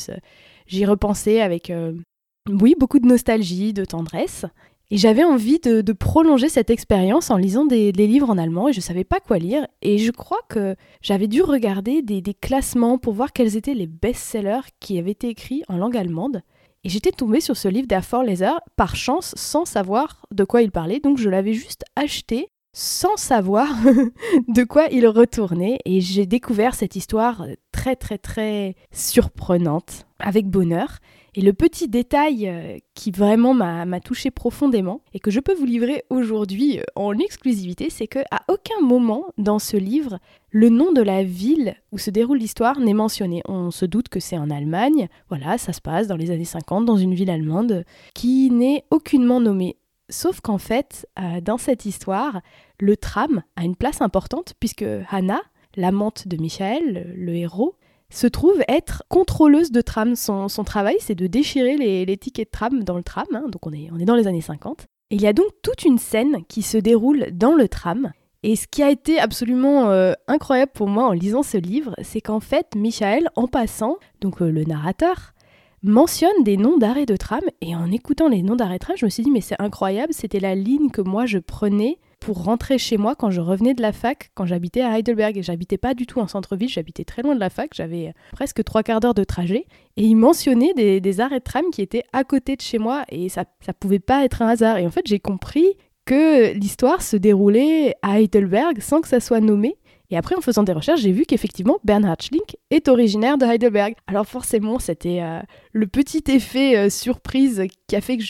J'y 0.66 0.84
repensais 0.84 1.40
avec, 1.40 1.70
oui, 2.50 2.74
beaucoup 2.78 2.98
de 2.98 3.06
nostalgie, 3.06 3.72
de 3.72 3.84
tendresse. 3.84 4.46
Et 4.90 4.98
j'avais 4.98 5.24
envie 5.24 5.58
de, 5.60 5.92
prolonger 5.92 6.48
cette 6.48 6.70
expérience 6.70 7.30
en 7.30 7.36
lisant 7.36 7.64
des, 7.64 7.92
livres 7.92 8.30
en 8.30 8.38
allemand 8.38 8.68
et 8.68 8.72
je 8.72 8.80
savais 8.80 9.04
pas 9.04 9.20
quoi 9.20 9.38
lire. 9.38 9.66
Et 9.82 9.98
je 9.98 10.10
crois 10.10 10.40
que 10.48 10.76
j'avais 11.00 11.28
dû 11.28 11.42
regarder 11.42 12.02
des, 12.02 12.34
classements 12.34 12.98
pour 12.98 13.14
voir 13.14 13.32
quels 13.32 13.56
étaient 13.56 13.74
les 13.74 13.86
best-sellers 13.86 14.68
qui 14.80 14.98
avaient 14.98 15.12
été 15.12 15.28
écrits 15.28 15.62
en 15.68 15.76
langue 15.76 15.96
allemande. 15.96 16.42
Et 16.84 16.90
j'étais 16.90 17.12
tombée 17.12 17.40
sur 17.40 17.56
ce 17.56 17.68
livre 17.68 17.86
d'Afor 17.86 18.24
Leser 18.24 18.58
par 18.76 18.94
chance 18.94 19.34
sans 19.36 19.64
savoir 19.64 20.26
de 20.32 20.44
quoi 20.44 20.60
il 20.60 20.70
parlait. 20.70 21.00
Donc 21.00 21.16
je 21.16 21.30
l'avais 21.30 21.54
juste 21.54 21.84
acheté 21.96 22.48
sans 22.74 23.16
savoir 23.16 23.68
de 24.48 24.64
quoi 24.64 24.88
il 24.90 25.06
retournait. 25.06 25.78
Et 25.86 26.02
j'ai 26.02 26.26
découvert 26.26 26.74
cette 26.74 26.94
histoire 26.94 27.46
très 27.72 27.96
très 27.96 28.18
très 28.18 28.74
surprenante 28.92 30.06
avec 30.18 30.46
bonheur. 30.46 30.98
Et 31.36 31.40
le 31.40 31.52
petit 31.52 31.88
détail 31.88 32.48
euh, 32.48 32.78
qui 32.94 33.10
vraiment 33.10 33.54
m'a 33.54 34.00
touché 34.00 34.30
profondément 34.30 35.00
et 35.12 35.18
que 35.18 35.32
je 35.32 35.40
peux 35.40 35.54
vous 35.54 35.64
livrer 35.64 36.04
aujourd'hui 36.08 36.78
euh, 36.78 36.82
en 36.94 37.18
exclusivité, 37.18 37.90
c'est 37.90 38.06
qu'à 38.06 38.40
aucun 38.48 38.80
moment 38.80 39.26
dans 39.36 39.58
ce 39.58 39.76
livre, 39.76 40.20
le 40.50 40.68
nom 40.68 40.92
de 40.92 41.02
la 41.02 41.24
ville 41.24 41.74
où 41.90 41.98
se 41.98 42.10
déroule 42.10 42.38
l'histoire 42.38 42.78
n'est 42.78 42.94
mentionné. 42.94 43.42
On 43.48 43.72
se 43.72 43.84
doute 43.84 44.08
que 44.08 44.20
c'est 44.20 44.38
en 44.38 44.48
Allemagne, 44.48 45.08
voilà, 45.28 45.58
ça 45.58 45.72
se 45.72 45.80
passe 45.80 46.06
dans 46.06 46.16
les 46.16 46.30
années 46.30 46.44
50 46.44 46.84
dans 46.84 46.96
une 46.96 47.14
ville 47.14 47.30
allemande 47.30 47.84
qui 48.14 48.50
n'est 48.50 48.84
aucunement 48.92 49.40
nommée. 49.40 49.76
Sauf 50.10 50.40
qu'en 50.40 50.58
fait, 50.58 51.08
euh, 51.18 51.40
dans 51.40 51.58
cette 51.58 51.84
histoire, 51.84 52.42
le 52.78 52.96
tram 52.96 53.42
a 53.56 53.64
une 53.64 53.74
place 53.74 54.02
importante 54.02 54.54
puisque 54.60 54.84
Hannah, 55.10 55.42
l'amante 55.76 56.28
de 56.28 56.36
Michael, 56.36 57.12
le 57.16 57.34
héros, 57.34 57.74
se 58.14 58.26
trouve 58.26 58.62
être 58.68 59.02
contrôleuse 59.08 59.70
de 59.72 59.80
tram. 59.80 60.14
Son, 60.16 60.48
travail, 60.64 60.96
c'est 61.00 61.14
de 61.14 61.26
déchirer 61.26 61.76
les, 61.76 62.16
tickets 62.16 62.48
de 62.48 62.50
tram 62.50 62.84
dans 62.84 62.96
le 62.96 63.02
tram, 63.02 63.26
hein. 63.32 63.44
donc 63.48 63.66
on 63.66 63.72
est, 63.72 63.90
on 63.92 63.98
est 63.98 64.04
dans 64.04 64.14
les 64.14 64.26
années 64.26 64.40
50. 64.40 64.86
Et 65.10 65.16
il 65.16 65.22
y 65.22 65.26
a 65.26 65.32
donc 65.32 65.46
toute 65.62 65.84
une 65.84 65.98
scène 65.98 66.44
qui 66.48 66.62
se 66.62 66.78
déroule 66.78 67.26
dans 67.32 67.54
le 67.54 67.68
tram. 67.68 68.12
Et 68.42 68.56
ce 68.56 68.66
qui 68.66 68.82
a 68.82 68.90
été 68.90 69.18
absolument 69.18 69.90
euh, 69.90 70.12
incroyable 70.28 70.72
pour 70.74 70.88
moi 70.88 71.04
en 71.06 71.12
lisant 71.12 71.42
ce 71.42 71.56
livre, 71.56 71.94
c'est 72.02 72.20
qu'en 72.20 72.40
fait, 72.40 72.74
Michael, 72.76 73.30
en 73.36 73.48
passant, 73.48 73.96
donc 74.20 74.42
euh, 74.42 74.50
le 74.50 74.64
narrateur, 74.64 75.33
mentionne 75.84 76.42
des 76.42 76.56
noms 76.56 76.78
d'arrêts 76.78 77.06
de 77.06 77.16
tram. 77.16 77.42
Et 77.60 77.76
en 77.76 77.90
écoutant 77.92 78.28
les 78.28 78.42
noms 78.42 78.56
d'arrêts 78.56 78.74
de 78.74 78.84
tram, 78.84 78.96
je 78.96 79.04
me 79.04 79.10
suis 79.10 79.22
dit, 79.22 79.30
mais 79.30 79.40
c'est 79.40 79.60
incroyable, 79.60 80.12
c'était 80.12 80.40
la 80.40 80.54
ligne 80.54 80.90
que 80.90 81.02
moi 81.02 81.26
je 81.26 81.38
prenais 81.38 81.98
pour 82.20 82.42
rentrer 82.42 82.78
chez 82.78 82.96
moi 82.96 83.14
quand 83.14 83.30
je 83.30 83.42
revenais 83.42 83.74
de 83.74 83.82
la 83.82 83.92
fac, 83.92 84.30
quand 84.34 84.46
j'habitais 84.46 84.80
à 84.80 84.98
Heidelberg. 84.98 85.36
Et 85.36 85.42
j'habitais 85.42 85.76
pas 85.76 85.92
du 85.92 86.06
tout 86.06 86.20
en 86.20 86.26
centre-ville, 86.26 86.70
j'habitais 86.70 87.04
très 87.04 87.22
loin 87.22 87.34
de 87.34 87.40
la 87.40 87.50
fac, 87.50 87.70
j'avais 87.74 88.14
presque 88.32 88.64
trois 88.64 88.82
quarts 88.82 89.00
d'heure 89.00 89.14
de 89.14 89.24
trajet. 89.24 89.66
Et 89.96 90.04
il 90.04 90.16
mentionnait 90.16 90.72
des, 90.74 91.20
arrêts 91.20 91.40
de 91.40 91.44
tram 91.44 91.64
qui 91.70 91.82
étaient 91.82 92.04
à 92.12 92.24
côté 92.24 92.56
de 92.56 92.62
chez 92.62 92.78
moi 92.78 93.04
et 93.10 93.28
ça, 93.28 93.44
ça 93.60 93.74
pouvait 93.74 93.98
pas 93.98 94.24
être 94.24 94.40
un 94.40 94.48
hasard. 94.48 94.78
Et 94.78 94.86
en 94.86 94.90
fait, 94.90 95.06
j'ai 95.06 95.20
compris 95.20 95.76
que 96.06 96.52
l'histoire 96.54 97.02
se 97.02 97.16
déroulait 97.16 97.94
à 98.02 98.20
Heidelberg 98.20 98.80
sans 98.80 99.00
que 99.00 99.08
ça 99.08 99.20
soit 99.20 99.40
nommé 99.40 99.76
et 100.10 100.16
après, 100.16 100.34
en 100.36 100.40
faisant 100.40 100.62
des 100.62 100.72
recherches, 100.72 101.00
j'ai 101.00 101.12
vu 101.12 101.24
qu'effectivement, 101.24 101.78
Bernhard 101.82 102.20
Schlink 102.20 102.56
est 102.70 102.88
originaire 102.88 103.38
de 103.38 103.46
Heidelberg. 103.46 103.94
Alors 104.06 104.26
forcément, 104.26 104.78
c'était 104.78 105.22
euh, 105.22 105.40
le 105.72 105.86
petit 105.86 106.22
effet 106.28 106.76
euh, 106.76 106.90
surprise 106.90 107.62
qui 107.88 107.96
a 107.96 108.00
fait 108.00 108.18
que 108.18 108.24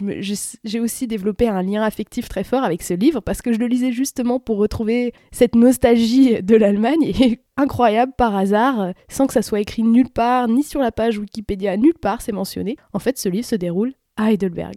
j'ai 0.64 0.80
aussi 0.80 1.06
développé 1.06 1.48
un 1.48 1.62
lien 1.62 1.82
affectif 1.82 2.28
très 2.28 2.44
fort 2.44 2.64
avec 2.64 2.82
ce 2.82 2.94
livre, 2.94 3.20
parce 3.20 3.42
que 3.42 3.52
je 3.52 3.58
le 3.58 3.66
lisais 3.66 3.92
justement 3.92 4.38
pour 4.38 4.58
retrouver 4.58 5.12
cette 5.32 5.56
nostalgie 5.56 6.42
de 6.42 6.56
l'Allemagne. 6.56 7.02
Et 7.02 7.40
incroyable, 7.56 8.12
par 8.16 8.36
hasard, 8.36 8.92
sans 9.08 9.26
que 9.26 9.32
ça 9.32 9.42
soit 9.42 9.60
écrit 9.60 9.82
nulle 9.82 10.10
part, 10.10 10.48
ni 10.48 10.62
sur 10.62 10.80
la 10.80 10.92
page 10.92 11.18
Wikipédia, 11.18 11.76
nulle 11.76 11.98
part, 12.00 12.22
c'est 12.22 12.32
mentionné. 12.32 12.76
En 12.92 12.98
fait, 12.98 13.18
ce 13.18 13.28
livre 13.28 13.46
se 13.46 13.56
déroule 13.56 13.94
à 14.16 14.32
Heidelberg. 14.32 14.76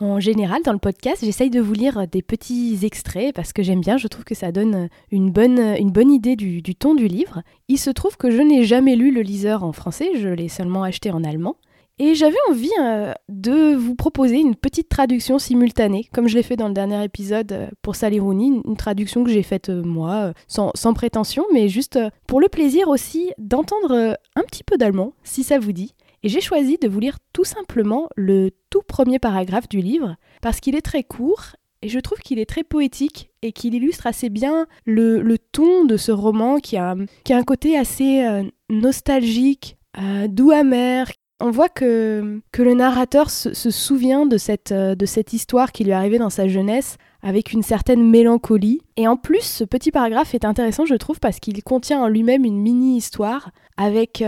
En 0.00 0.18
général, 0.18 0.60
dans 0.64 0.72
le 0.72 0.78
podcast, 0.78 1.24
j'essaye 1.24 1.50
de 1.50 1.60
vous 1.60 1.72
lire 1.72 2.08
des 2.08 2.20
petits 2.20 2.78
extraits 2.82 3.32
parce 3.32 3.52
que 3.52 3.62
j'aime 3.62 3.80
bien, 3.80 3.96
je 3.96 4.08
trouve 4.08 4.24
que 4.24 4.34
ça 4.34 4.50
donne 4.50 4.88
une 5.12 5.30
bonne, 5.30 5.60
une 5.60 6.10
idée 6.10 6.34
du, 6.34 6.62
ton 6.74 6.96
du 6.96 7.06
livre. 7.06 7.42
Il 7.68 7.78
se 7.78 7.90
trouve 7.90 8.16
que 8.16 8.30
je 8.30 8.42
n'ai 8.42 8.64
jamais 8.64 8.96
lu 8.96 9.12
le 9.12 9.22
liseur 9.22 9.62
en 9.62 9.72
français, 9.72 10.10
je 10.16 10.28
l'ai 10.28 10.48
seulement 10.48 10.82
acheté 10.82 11.12
en 11.12 11.22
allemand. 11.22 11.56
Et 12.00 12.16
j'avais 12.16 12.36
envie 12.50 12.72
euh, 12.80 13.12
de 13.28 13.76
vous 13.76 13.94
proposer 13.94 14.40
une 14.40 14.56
petite 14.56 14.88
traduction 14.88 15.38
simultanée, 15.38 16.08
comme 16.12 16.26
je 16.26 16.34
l'ai 16.34 16.42
fait 16.42 16.56
dans 16.56 16.66
le 16.66 16.74
dernier 16.74 17.04
épisode 17.04 17.52
euh, 17.52 17.68
pour 17.82 17.94
Sally 17.94 18.18
Rooney, 18.18 18.62
une 18.64 18.76
traduction 18.76 19.22
que 19.22 19.30
j'ai 19.30 19.44
faite 19.44 19.68
euh, 19.68 19.80
moi, 19.84 20.32
sans, 20.48 20.72
sans, 20.74 20.92
prétention, 20.92 21.44
mais 21.52 21.68
juste 21.68 22.00
pour 22.26 22.40
le 22.40 22.48
plaisir 22.48 22.88
aussi 22.88 23.30
d'entendre 23.38 24.18
un 24.34 24.42
petit 24.42 24.64
peu 24.64 24.76
d'allemand, 24.76 25.12
si 25.22 25.44
ça 25.44 25.60
vous 25.60 25.72
dit. 25.72 25.94
Et 26.24 26.30
j'ai 26.30 26.40
choisi 26.40 26.78
de 26.78 26.88
vous 26.88 27.00
lire 27.00 27.18
tout 27.34 27.44
simplement 27.44 28.08
le 28.16 28.50
tout 28.70 28.80
premier 28.80 29.18
paragraphe 29.18 29.68
du 29.68 29.82
livre, 29.82 30.16
parce 30.40 30.58
qu'il 30.58 30.74
est 30.74 30.80
très 30.80 31.04
court 31.04 31.56
et 31.82 31.90
je 31.90 32.00
trouve 32.00 32.18
qu'il 32.20 32.38
est 32.38 32.48
très 32.48 32.64
poétique 32.64 33.30
et 33.42 33.52
qu'il 33.52 33.74
illustre 33.74 34.06
assez 34.06 34.30
bien 34.30 34.66
le, 34.86 35.36
ton 35.52 35.84
de 35.84 35.98
ce 35.98 36.12
roman 36.12 36.60
qui 36.60 36.78
a, 36.78 36.96
qui 37.24 37.34
a 37.34 37.36
un 37.36 37.42
côté 37.42 37.76
assez 37.76 38.24
euh, 38.24 38.42
nostalgique, 38.70 39.76
euh, 39.98 40.26
doux 40.26 40.50
amer. 40.50 41.12
On 41.40 41.50
voit 41.50 41.68
que, 41.68 42.40
que 42.52 42.62
le 42.62 42.72
narrateur 42.72 43.28
se, 43.28 43.52
souvient 43.52 44.24
de 44.24 44.38
cette, 44.38 44.72
euh, 44.72 44.94
de 44.94 45.04
cette 45.04 45.34
histoire 45.34 45.72
qui 45.72 45.84
lui 45.84 45.90
est 45.90 45.94
arrivée 45.94 46.16
dans 46.16 46.30
sa 46.30 46.48
jeunesse 46.48 46.96
avec 47.22 47.52
une 47.52 47.62
certaine 47.62 48.08
mélancolie. 48.08 48.80
Et 48.96 49.06
en 49.06 49.18
plus, 49.18 49.42
ce 49.42 49.64
petit 49.64 49.90
paragraphe 49.90 50.34
est 50.34 50.46
intéressant, 50.46 50.86
je 50.86 50.94
trouve, 50.94 51.20
parce 51.20 51.38
qu'il 51.38 51.62
contient 51.62 52.00
en 52.00 52.08
lui-même 52.08 52.46
une 52.46 52.62
mini-histoire 52.62 53.50
avec 53.76 54.22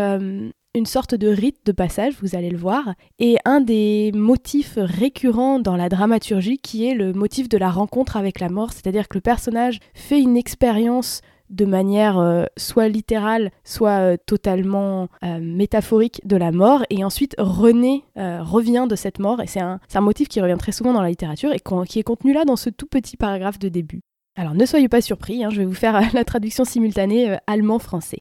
une 0.77 0.87
sorte 0.87 1.15
de 1.15 1.29
rite 1.29 1.65
de 1.65 1.73
passage, 1.73 2.15
vous 2.21 2.37
allez 2.37 2.51
le 2.51 2.59
voir, 2.59 2.95
et 3.19 3.37
un 3.45 3.61
des 3.61 4.13
motifs 4.15 4.75
récurrents 4.77 5.59
dans 5.59 5.77
la 5.77 5.89
dramaturgie 5.89 6.59
qui 6.59 6.87
est 6.87 6.95
le 6.95 7.13
motif 7.13 7.49
de 7.49 7.59
la 7.59 7.71
rencontre 7.71 8.17
avec 8.17 8.41
la 8.41 8.49
mort, 8.49 8.73
c'est-à-dire 8.73 9.09
que 9.09 9.17
le 9.17 9.23
personnage 9.23 9.81
fait 9.95 10.21
une 10.21 10.37
expérience 10.37 11.23
de 11.49 11.65
manière 11.65 12.19
euh, 12.19 12.45
soit 12.57 12.89
littérale, 12.89 13.51
soit 13.65 14.01
euh, 14.01 14.17
totalement 14.27 15.09
euh, 15.23 15.39
métaphorique 15.41 16.21
de 16.27 16.37
la 16.37 16.53
mort, 16.53 16.85
et 16.91 17.05
ensuite 17.05 17.35
renaît, 17.39 18.03
revient 18.17 18.87
de 18.89 18.97
cette 18.97 19.19
mort, 19.19 19.41
et 19.41 19.47
c'est 19.47 19.61
un, 19.61 19.81
motif 20.01 20.29
qui 20.29 20.41
revient 20.41 20.57
très 20.59 20.73
souvent 20.73 20.93
dans 20.93 21.03
la 21.03 21.09
littérature 21.09 21.53
et 21.53 21.61
qui 21.89 21.99
est 21.99 22.03
contenu 22.03 22.33
là 22.33 22.45
dans 22.45 22.57
ce 22.57 22.71
tout 22.71 22.87
petit 22.87 23.17
paragraphe 23.17 23.59
de 23.59 23.69
début. 23.69 24.01
Alors 24.37 24.55
ne 24.55 24.67
soyez 24.67 24.89
pas 24.89 25.01
surpris, 25.01 25.43
hein, 25.43 25.51
je 25.51 25.59
vais 25.59 25.65
vous 25.65 25.75
faire 25.75 26.01
la 26.13 26.25
traduction 26.25 26.65
simultanée 26.65 27.37
allemand-français. 27.47 28.19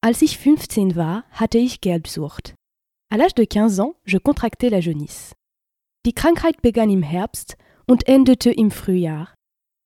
Als 0.00 0.22
ich 0.22 0.38
15 0.38 0.94
war, 0.94 1.24
hatte 1.32 1.58
ich 1.58 1.80
Gelbsucht. 1.80 2.54
À 3.10 3.16
l'âge 3.16 3.34
de 3.34 3.44
15 3.44 3.80
ans, 3.80 3.96
je 4.06 4.18
contractais 4.18 4.70
la 4.70 4.78
jaunisse. 4.78 5.34
Die 6.06 6.12
Krankheit 6.12 6.62
begann 6.62 6.88
im 6.88 7.02
Herbst 7.02 7.56
und 7.84 8.06
endete 8.06 8.52
im 8.52 8.70
Frühjahr. 8.70 9.34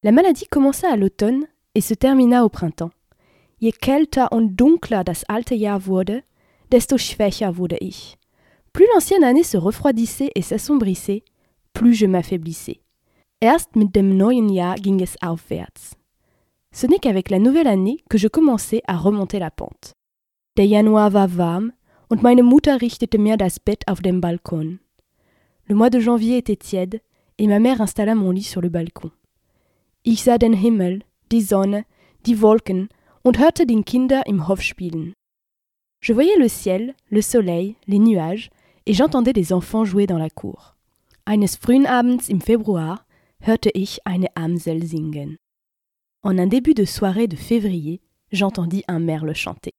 La 0.03 0.13
maladie 0.13 0.47
commença 0.47 0.93
à 0.93 0.97
l'automne 0.97 1.47
et 1.75 1.81
se 1.81 1.95
termina 1.95 2.45
au 2.45 2.51
printemps. 2.51 2.93
Je 3.59 3.71
kälter 3.71 4.31
und 4.33 4.55
dunkler 4.55 5.03
das 5.03 5.25
alte 5.31 5.55
Jahr 5.55 5.87
wurde, 5.87 6.25
desto 6.71 6.99
schwächer 6.99 7.57
wurde 7.57 7.79
ich. 7.79 8.19
Plus 8.75 8.87
l'ancienne 8.93 9.25
année 9.25 9.45
se 9.45 9.57
refroidissait 9.57 10.31
et 10.35 10.43
s'assombrissait, 10.43 11.25
plus 11.73 11.95
je 11.95 12.07
m'affaiblissais. 12.07 12.83
Erst 13.41 13.77
mit 13.77 13.95
dem 13.95 14.19
neuen 14.19 14.51
Jahr 14.51 14.77
ging 14.77 15.01
es 15.01 15.17
aufwärts. 15.23 15.97
Ce 16.71 16.87
n'est 16.87 16.99
qu'avec 16.99 17.31
la 17.31 17.39
nouvelle 17.39 17.67
année 17.67 18.05
que 18.11 18.19
je 18.19 18.29
commençais 18.29 18.83
à 18.87 18.99
remonter 18.99 19.39
la 19.39 19.51
pente. 19.51 19.95
Der 20.59 20.67
Januar 20.67 21.15
war 21.15 21.39
warm 21.39 21.73
und 22.09 22.23
meine 22.23 22.43
Mutter 22.43 22.83
richtete 22.83 23.19
mir 23.19 23.39
das 23.39 23.59
Bett 23.59 23.89
auf 23.89 24.01
dem 24.01 24.21
Balkon. 24.21 24.81
Le 25.67 25.75
mois 25.75 25.89
de 25.89 25.99
janvier 25.99 26.37
était 26.39 26.57
tiède 26.57 27.01
et 27.39 27.47
ma 27.47 27.59
mère 27.59 27.81
installa 27.81 28.15
mon 28.15 28.33
lit 28.33 28.43
sur 28.43 28.61
le 28.61 28.69
balcon. 28.69 29.11
Ich 30.03 30.23
sah 30.23 30.37
den 30.37 30.53
Himmel, 30.53 31.05
die 31.31 31.41
Sonne, 31.41 31.85
die 32.27 32.43
Wolken 32.43 32.91
und 33.23 33.39
hörte 33.39 33.67
den 33.67 33.85
Kinder 33.85 34.27
im 34.27 34.47
Hof 34.47 34.61
spielen. 34.61 35.15
Je 36.03 36.13
voyais 36.13 36.39
le 36.39 36.49
ciel, 36.49 36.95
le 37.09 37.23
soleil, 37.23 37.77
les 37.87 37.99
nuages, 37.99 38.51
et 38.85 38.93
j'entendais 38.93 39.33
les 39.33 39.53
enfants 39.53 39.87
jouer 39.87 40.07
dans 40.07 40.19
la 40.19 40.29
cour. 40.29 40.75
Eines 41.25 41.57
frühen 41.57 41.87
Abends 41.87 42.29
im 42.29 42.41
Februar 42.41 43.07
hörte 43.41 43.71
ich 43.73 44.01
eine 44.05 44.29
Amsel 44.35 44.87
singen. 44.87 45.37
En 46.23 46.39
un 46.39 46.49
début 46.49 46.75
de 46.75 46.85
soirée 46.85 47.29
de 47.29 47.37
février, 47.37 48.03
j'entendis 48.33 48.85
un 48.89 48.99
merle 48.99 49.35
chanter. 49.35 49.73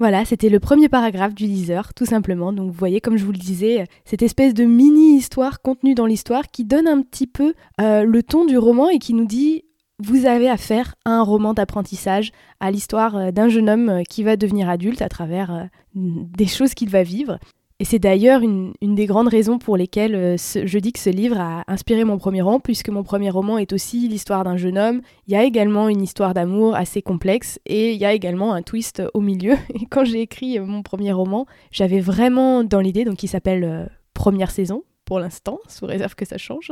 Voilà, 0.00 0.24
c'était 0.24 0.48
le 0.48 0.60
premier 0.60 0.88
paragraphe 0.88 1.34
du 1.34 1.46
liseur, 1.46 1.92
tout 1.92 2.06
simplement. 2.06 2.52
Donc 2.52 2.70
vous 2.70 2.78
voyez, 2.78 3.00
comme 3.00 3.16
je 3.16 3.24
vous 3.24 3.32
le 3.32 3.38
disais, 3.38 3.84
cette 4.04 4.22
espèce 4.22 4.54
de 4.54 4.64
mini-histoire 4.64 5.60
contenue 5.60 5.94
dans 5.94 6.06
l'histoire 6.06 6.46
qui 6.52 6.64
donne 6.64 6.86
un 6.86 7.02
petit 7.02 7.26
peu 7.26 7.54
euh, 7.80 8.04
le 8.04 8.22
ton 8.22 8.44
du 8.44 8.56
roman 8.56 8.88
et 8.90 9.00
qui 9.00 9.12
nous 9.12 9.26
dit 9.26 9.64
vous 10.00 10.26
avez 10.26 10.48
affaire 10.48 10.94
à 11.04 11.10
un 11.10 11.22
roman 11.22 11.52
d'apprentissage, 11.52 12.30
à 12.60 12.70
l'histoire 12.70 13.16
euh, 13.16 13.30
d'un 13.32 13.48
jeune 13.48 13.68
homme 13.68 13.88
euh, 13.88 14.02
qui 14.08 14.22
va 14.22 14.36
devenir 14.36 14.68
adulte 14.68 15.02
à 15.02 15.08
travers 15.08 15.68
des 15.94 16.46
choses 16.46 16.74
qu'il 16.74 16.90
va 16.90 17.02
vivre. 17.02 17.40
Et 17.80 17.84
c'est 17.84 18.00
d'ailleurs 18.00 18.42
une, 18.42 18.72
des 18.82 19.06
grandes 19.06 19.28
raisons 19.28 19.58
pour 19.58 19.76
lesquelles 19.76 20.16
euh, 20.16 20.36
je 20.36 20.78
dis 20.80 20.92
que 20.92 20.98
ce 20.98 21.10
livre 21.10 21.38
a 21.38 21.62
inspiré 21.68 22.02
mon 22.02 22.18
premier 22.18 22.42
roman, 22.42 22.58
puisque 22.58 22.88
mon 22.88 23.04
premier 23.04 23.30
roman 23.30 23.56
est 23.56 23.72
aussi 23.72 24.08
l'histoire 24.08 24.42
d'un 24.42 24.56
jeune 24.56 24.76
homme. 24.76 25.00
Il 25.28 25.32
y 25.32 25.36
a 25.36 25.44
également 25.44 25.88
une 25.88 26.02
histoire 26.02 26.34
d'amour 26.34 26.74
assez 26.74 27.02
complexe 27.02 27.60
et 27.66 27.92
il 27.92 28.00
y 28.00 28.04
a 28.04 28.12
également 28.12 28.52
un 28.52 28.62
twist 28.62 29.02
au 29.14 29.20
milieu. 29.20 29.52
Et 29.74 29.86
quand 29.86 30.04
j'ai 30.04 30.22
écrit 30.22 30.58
mon 30.58 30.82
premier 30.82 31.12
roman, 31.12 31.46
j'avais 31.70 32.00
vraiment 32.00 32.64
dans 32.64 32.80
l'idée, 32.80 33.04
donc 33.04 33.22
il 33.22 33.28
s'appelle 33.28 33.62
euh, 33.62 33.86
Première 34.12 34.50
saison, 34.50 34.82
pour 35.08 35.20
l'instant, 35.20 35.58
sous 35.68 35.86
réserve 35.86 36.14
que 36.14 36.26
ça 36.26 36.36
change, 36.36 36.70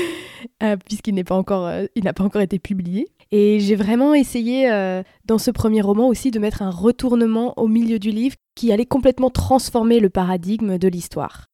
puisqu'il 0.86 1.14
n'est 1.14 1.22
pas 1.22 1.34
encore, 1.34 1.70
il 1.94 2.02
n'a 2.02 2.14
pas 2.14 2.24
encore 2.24 2.40
été 2.40 2.58
publié. 2.58 3.08
Et 3.30 3.60
j'ai 3.60 3.76
vraiment 3.76 4.14
essayé 4.14 4.70
dans 5.26 5.36
ce 5.36 5.50
premier 5.50 5.82
roman 5.82 6.08
aussi 6.08 6.30
de 6.30 6.38
mettre 6.38 6.62
un 6.62 6.70
retournement 6.70 7.52
au 7.58 7.68
milieu 7.68 7.98
du 7.98 8.10
livre 8.10 8.36
qui 8.54 8.72
allait 8.72 8.86
complètement 8.86 9.28
transformer 9.28 10.00
le 10.00 10.08
paradigme 10.08 10.78
de 10.78 10.88
l'histoire. 10.88 11.44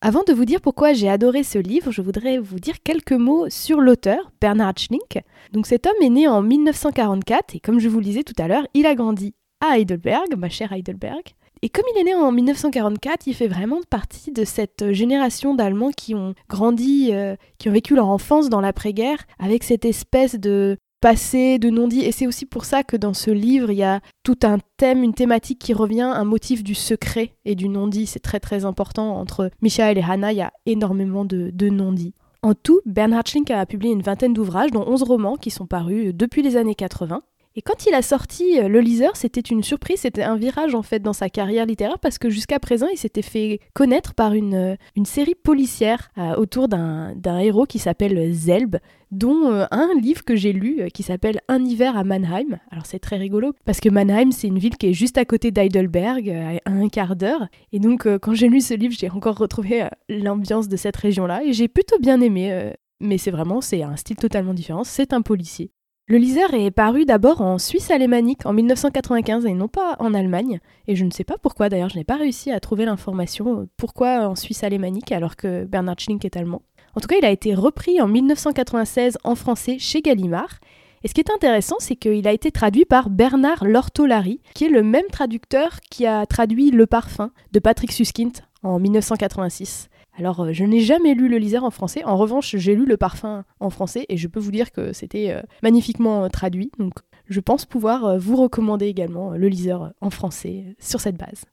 Avant 0.00 0.24
de 0.24 0.32
vous 0.32 0.44
dire 0.44 0.60
pourquoi 0.60 0.94
j'ai 0.94 1.08
adoré 1.08 1.44
ce 1.44 1.58
livre, 1.58 1.92
je 1.92 2.02
voudrais 2.02 2.38
vous 2.38 2.58
dire 2.58 2.82
quelques 2.82 3.12
mots 3.12 3.48
sur 3.48 3.80
l'auteur, 3.80 4.32
Bernhard 4.40 4.78
Schlink. 4.78 5.20
Donc 5.52 5.68
cet 5.68 5.86
homme 5.86 6.02
est 6.02 6.08
né 6.08 6.26
en 6.26 6.42
1944 6.42 7.54
et 7.54 7.60
comme 7.60 7.78
je 7.78 7.88
vous 7.88 7.98
le 7.98 8.04
disais 8.04 8.24
tout 8.24 8.40
à 8.42 8.48
l'heure, 8.48 8.66
il 8.74 8.84
a 8.86 8.96
grandi 8.96 9.34
à 9.60 9.78
Heidelberg, 9.78 10.36
ma 10.36 10.48
chère 10.48 10.72
Heidelberg. 10.72 11.22
Et 11.62 11.68
comme 11.68 11.84
il 11.94 12.00
est 12.00 12.04
né 12.04 12.14
en 12.14 12.30
1944, 12.30 13.26
il 13.26 13.34
fait 13.34 13.48
vraiment 13.48 13.80
partie 13.88 14.30
de 14.30 14.44
cette 14.44 14.92
génération 14.92 15.54
d'Allemands 15.54 15.90
qui 15.90 16.14
ont 16.14 16.34
grandi, 16.48 17.10
euh, 17.12 17.36
qui 17.58 17.68
ont 17.68 17.72
vécu 17.72 17.94
leur 17.94 18.08
enfance 18.08 18.48
dans 18.48 18.60
l'après-guerre, 18.60 19.24
avec 19.38 19.64
cette 19.64 19.84
espèce 19.84 20.36
de 20.36 20.76
passé, 21.00 21.58
de 21.58 21.70
non-dit. 21.70 22.00
Et 22.00 22.12
c'est 22.12 22.26
aussi 22.26 22.46
pour 22.46 22.64
ça 22.64 22.82
que 22.82 22.96
dans 22.96 23.14
ce 23.14 23.30
livre, 23.30 23.70
il 23.70 23.78
y 23.78 23.82
a 23.82 24.00
tout 24.22 24.38
un 24.42 24.58
thème, 24.76 25.02
une 25.02 25.14
thématique 25.14 25.58
qui 25.58 25.74
revient, 25.74 26.02
un 26.02 26.24
motif 26.24 26.62
du 26.62 26.74
secret 26.74 27.32
et 27.44 27.54
du 27.54 27.68
non-dit. 27.68 28.06
C'est 28.06 28.20
très 28.20 28.40
très 28.40 28.64
important. 28.64 29.16
Entre 29.16 29.50
Michael 29.60 29.98
et 29.98 30.02
Hannah, 30.02 30.32
il 30.32 30.38
y 30.38 30.42
a 30.42 30.52
énormément 30.66 31.24
de, 31.24 31.50
de 31.52 31.68
non-dit. 31.68 32.14
En 32.42 32.54
tout, 32.54 32.80
Bernhard 32.86 33.26
Schlink 33.26 33.50
a 33.50 33.66
publié 33.66 33.92
une 33.92 34.02
vingtaine 34.02 34.32
d'ouvrages, 34.32 34.70
dont 34.70 34.84
11 34.86 35.02
romans 35.02 35.36
qui 35.36 35.50
sont 35.50 35.66
parus 35.66 36.14
depuis 36.14 36.42
les 36.42 36.56
années 36.56 36.76
80. 36.76 37.22
Et 37.56 37.62
quand 37.62 37.86
il 37.86 37.94
a 37.94 38.02
sorti 38.02 38.60
euh, 38.60 38.68
Le 38.68 38.80
Liseur, 38.80 39.16
c'était 39.16 39.40
une 39.40 39.62
surprise, 39.62 40.00
c'était 40.00 40.22
un 40.22 40.36
virage 40.36 40.74
en 40.74 40.82
fait 40.82 41.00
dans 41.00 41.12
sa 41.12 41.28
carrière 41.28 41.66
littéraire 41.66 41.98
parce 41.98 42.18
que 42.18 42.30
jusqu'à 42.30 42.58
présent, 42.60 42.86
il 42.92 42.98
s'était 42.98 43.22
fait 43.22 43.60
connaître 43.74 44.14
par 44.14 44.34
une, 44.34 44.54
euh, 44.54 44.76
une 44.96 45.06
série 45.06 45.34
policière 45.34 46.10
euh, 46.18 46.36
autour 46.36 46.68
d'un 46.68 47.38
héros 47.40 47.66
qui 47.66 47.78
s'appelle 47.78 48.32
Zelb, 48.32 48.76
dont 49.10 49.66
un 49.70 49.94
livre 50.00 50.24
que 50.24 50.36
j'ai 50.36 50.52
lu 50.52 50.88
qui 50.92 51.02
s'appelle 51.02 51.40
Un 51.48 51.64
hiver 51.64 51.96
à 51.96 52.04
Mannheim. 52.04 52.58
Alors 52.70 52.86
c'est 52.86 52.98
très 52.98 53.16
rigolo 53.16 53.54
parce 53.64 53.80
que 53.80 53.88
Mannheim, 53.88 54.30
c'est 54.32 54.46
une 54.46 54.58
ville 54.58 54.76
qui 54.76 54.88
est 54.88 54.92
juste 54.92 55.18
à 55.18 55.24
côté 55.24 55.50
d'Heidelberg, 55.50 56.28
à 56.64 56.70
un 56.70 56.88
quart 56.88 57.16
d'heure. 57.16 57.48
Et 57.72 57.78
donc 57.80 58.06
quand 58.18 58.34
j'ai 58.34 58.48
lu 58.48 58.60
ce 58.60 58.74
livre, 58.74 58.94
j'ai 58.96 59.10
encore 59.10 59.36
retrouvé 59.36 59.88
l'ambiance 60.08 60.68
de 60.68 60.76
cette 60.76 60.96
région-là 60.96 61.42
et 61.42 61.54
j'ai 61.54 61.68
plutôt 61.68 61.98
bien 61.98 62.20
aimé. 62.20 62.72
mais 63.00 63.16
c'est 63.16 63.30
vraiment, 63.30 63.62
c'est 63.62 63.82
un 63.82 63.96
style 63.96 64.16
totalement 64.16 64.52
différent. 64.52 64.84
C'est 64.84 65.14
un 65.14 65.22
policier. 65.22 65.72
Le 66.10 66.16
liseur 66.16 66.54
est 66.54 66.70
paru 66.70 67.04
d'abord 67.04 67.42
en 67.42 67.58
Suisse 67.58 67.90
alémanique 67.90 68.46
en 68.46 68.54
1995 68.54 69.44
et 69.44 69.52
non 69.52 69.68
pas 69.68 69.94
en 69.98 70.14
Allemagne. 70.14 70.58
Et 70.86 70.96
je 70.96 71.04
ne 71.04 71.10
sais 71.10 71.22
pas 71.22 71.36
pourquoi 71.36 71.68
d'ailleurs, 71.68 71.90
je 71.90 71.98
n'ai 71.98 72.04
pas 72.04 72.16
réussi 72.16 72.50
à 72.50 72.60
trouver 72.60 72.86
l'information 72.86 73.60
euh, 73.60 73.68
pourquoi 73.76 74.26
en 74.26 74.34
Suisse 74.34 74.64
alémanique 74.64 75.12
alors 75.12 75.36
que 75.36 75.66
Bernard 75.66 76.00
Schlink 76.00 76.24
est 76.24 76.38
allemand. 76.38 76.62
En 76.94 77.00
tout 77.00 77.08
cas, 77.08 77.16
il 77.18 77.26
a 77.26 77.30
été 77.30 77.54
repris 77.54 78.00
en 78.00 78.08
1996 78.08 79.18
en 79.22 79.34
français 79.34 79.78
chez 79.78 80.00
Gallimard. 80.00 80.60
Et 81.04 81.08
ce 81.08 81.14
qui 81.14 81.20
est 81.20 81.30
intéressant, 81.30 81.76
c'est 81.78 81.96
qu'il 81.96 82.26
a 82.26 82.32
été 82.32 82.50
traduit 82.52 82.86
par 82.86 83.10
Bernard 83.10 83.66
Lortolari, 83.66 84.40
qui 84.54 84.64
est 84.64 84.70
le 84.70 84.82
même 84.82 85.08
traducteur 85.12 85.78
qui 85.90 86.06
a 86.06 86.24
traduit 86.24 86.70
Le 86.70 86.86
Parfum 86.86 87.32
de 87.52 87.58
Patrick 87.58 87.92
Suskind 87.92 88.32
en 88.62 88.78
1986. 88.78 89.90
Alors, 90.18 90.40
euh, 90.40 90.52
je 90.52 90.64
n'ai 90.64 90.80
jamais 90.80 91.14
lu 91.14 91.28
Le 91.28 91.38
Liseur 91.38 91.62
en 91.62 91.70
français. 91.70 92.04
En 92.04 92.16
revanche, 92.16 92.56
j'ai 92.56 92.74
lu 92.74 92.84
Le 92.84 92.96
Parfum 92.96 93.44
en 93.60 93.70
français 93.70 94.04
et 94.08 94.16
je 94.16 94.26
peux 94.26 94.40
vous 94.40 94.50
dire 94.50 94.72
que 94.72 94.92
c'était 94.92 95.30
euh, 95.30 95.42
magnifiquement 95.62 96.24
euh, 96.24 96.28
traduit. 96.28 96.72
Donc, 96.78 96.94
je 97.28 97.38
pense 97.38 97.64
pouvoir 97.64 98.18
vous 98.18 98.36
recommander 98.36 98.86
également 98.86 99.30
Le 99.30 99.48
Liseur 99.48 99.92
en 100.00 100.10
français 100.10 100.74
sur 100.80 101.00
cette 101.00 101.16
base. 101.16 101.44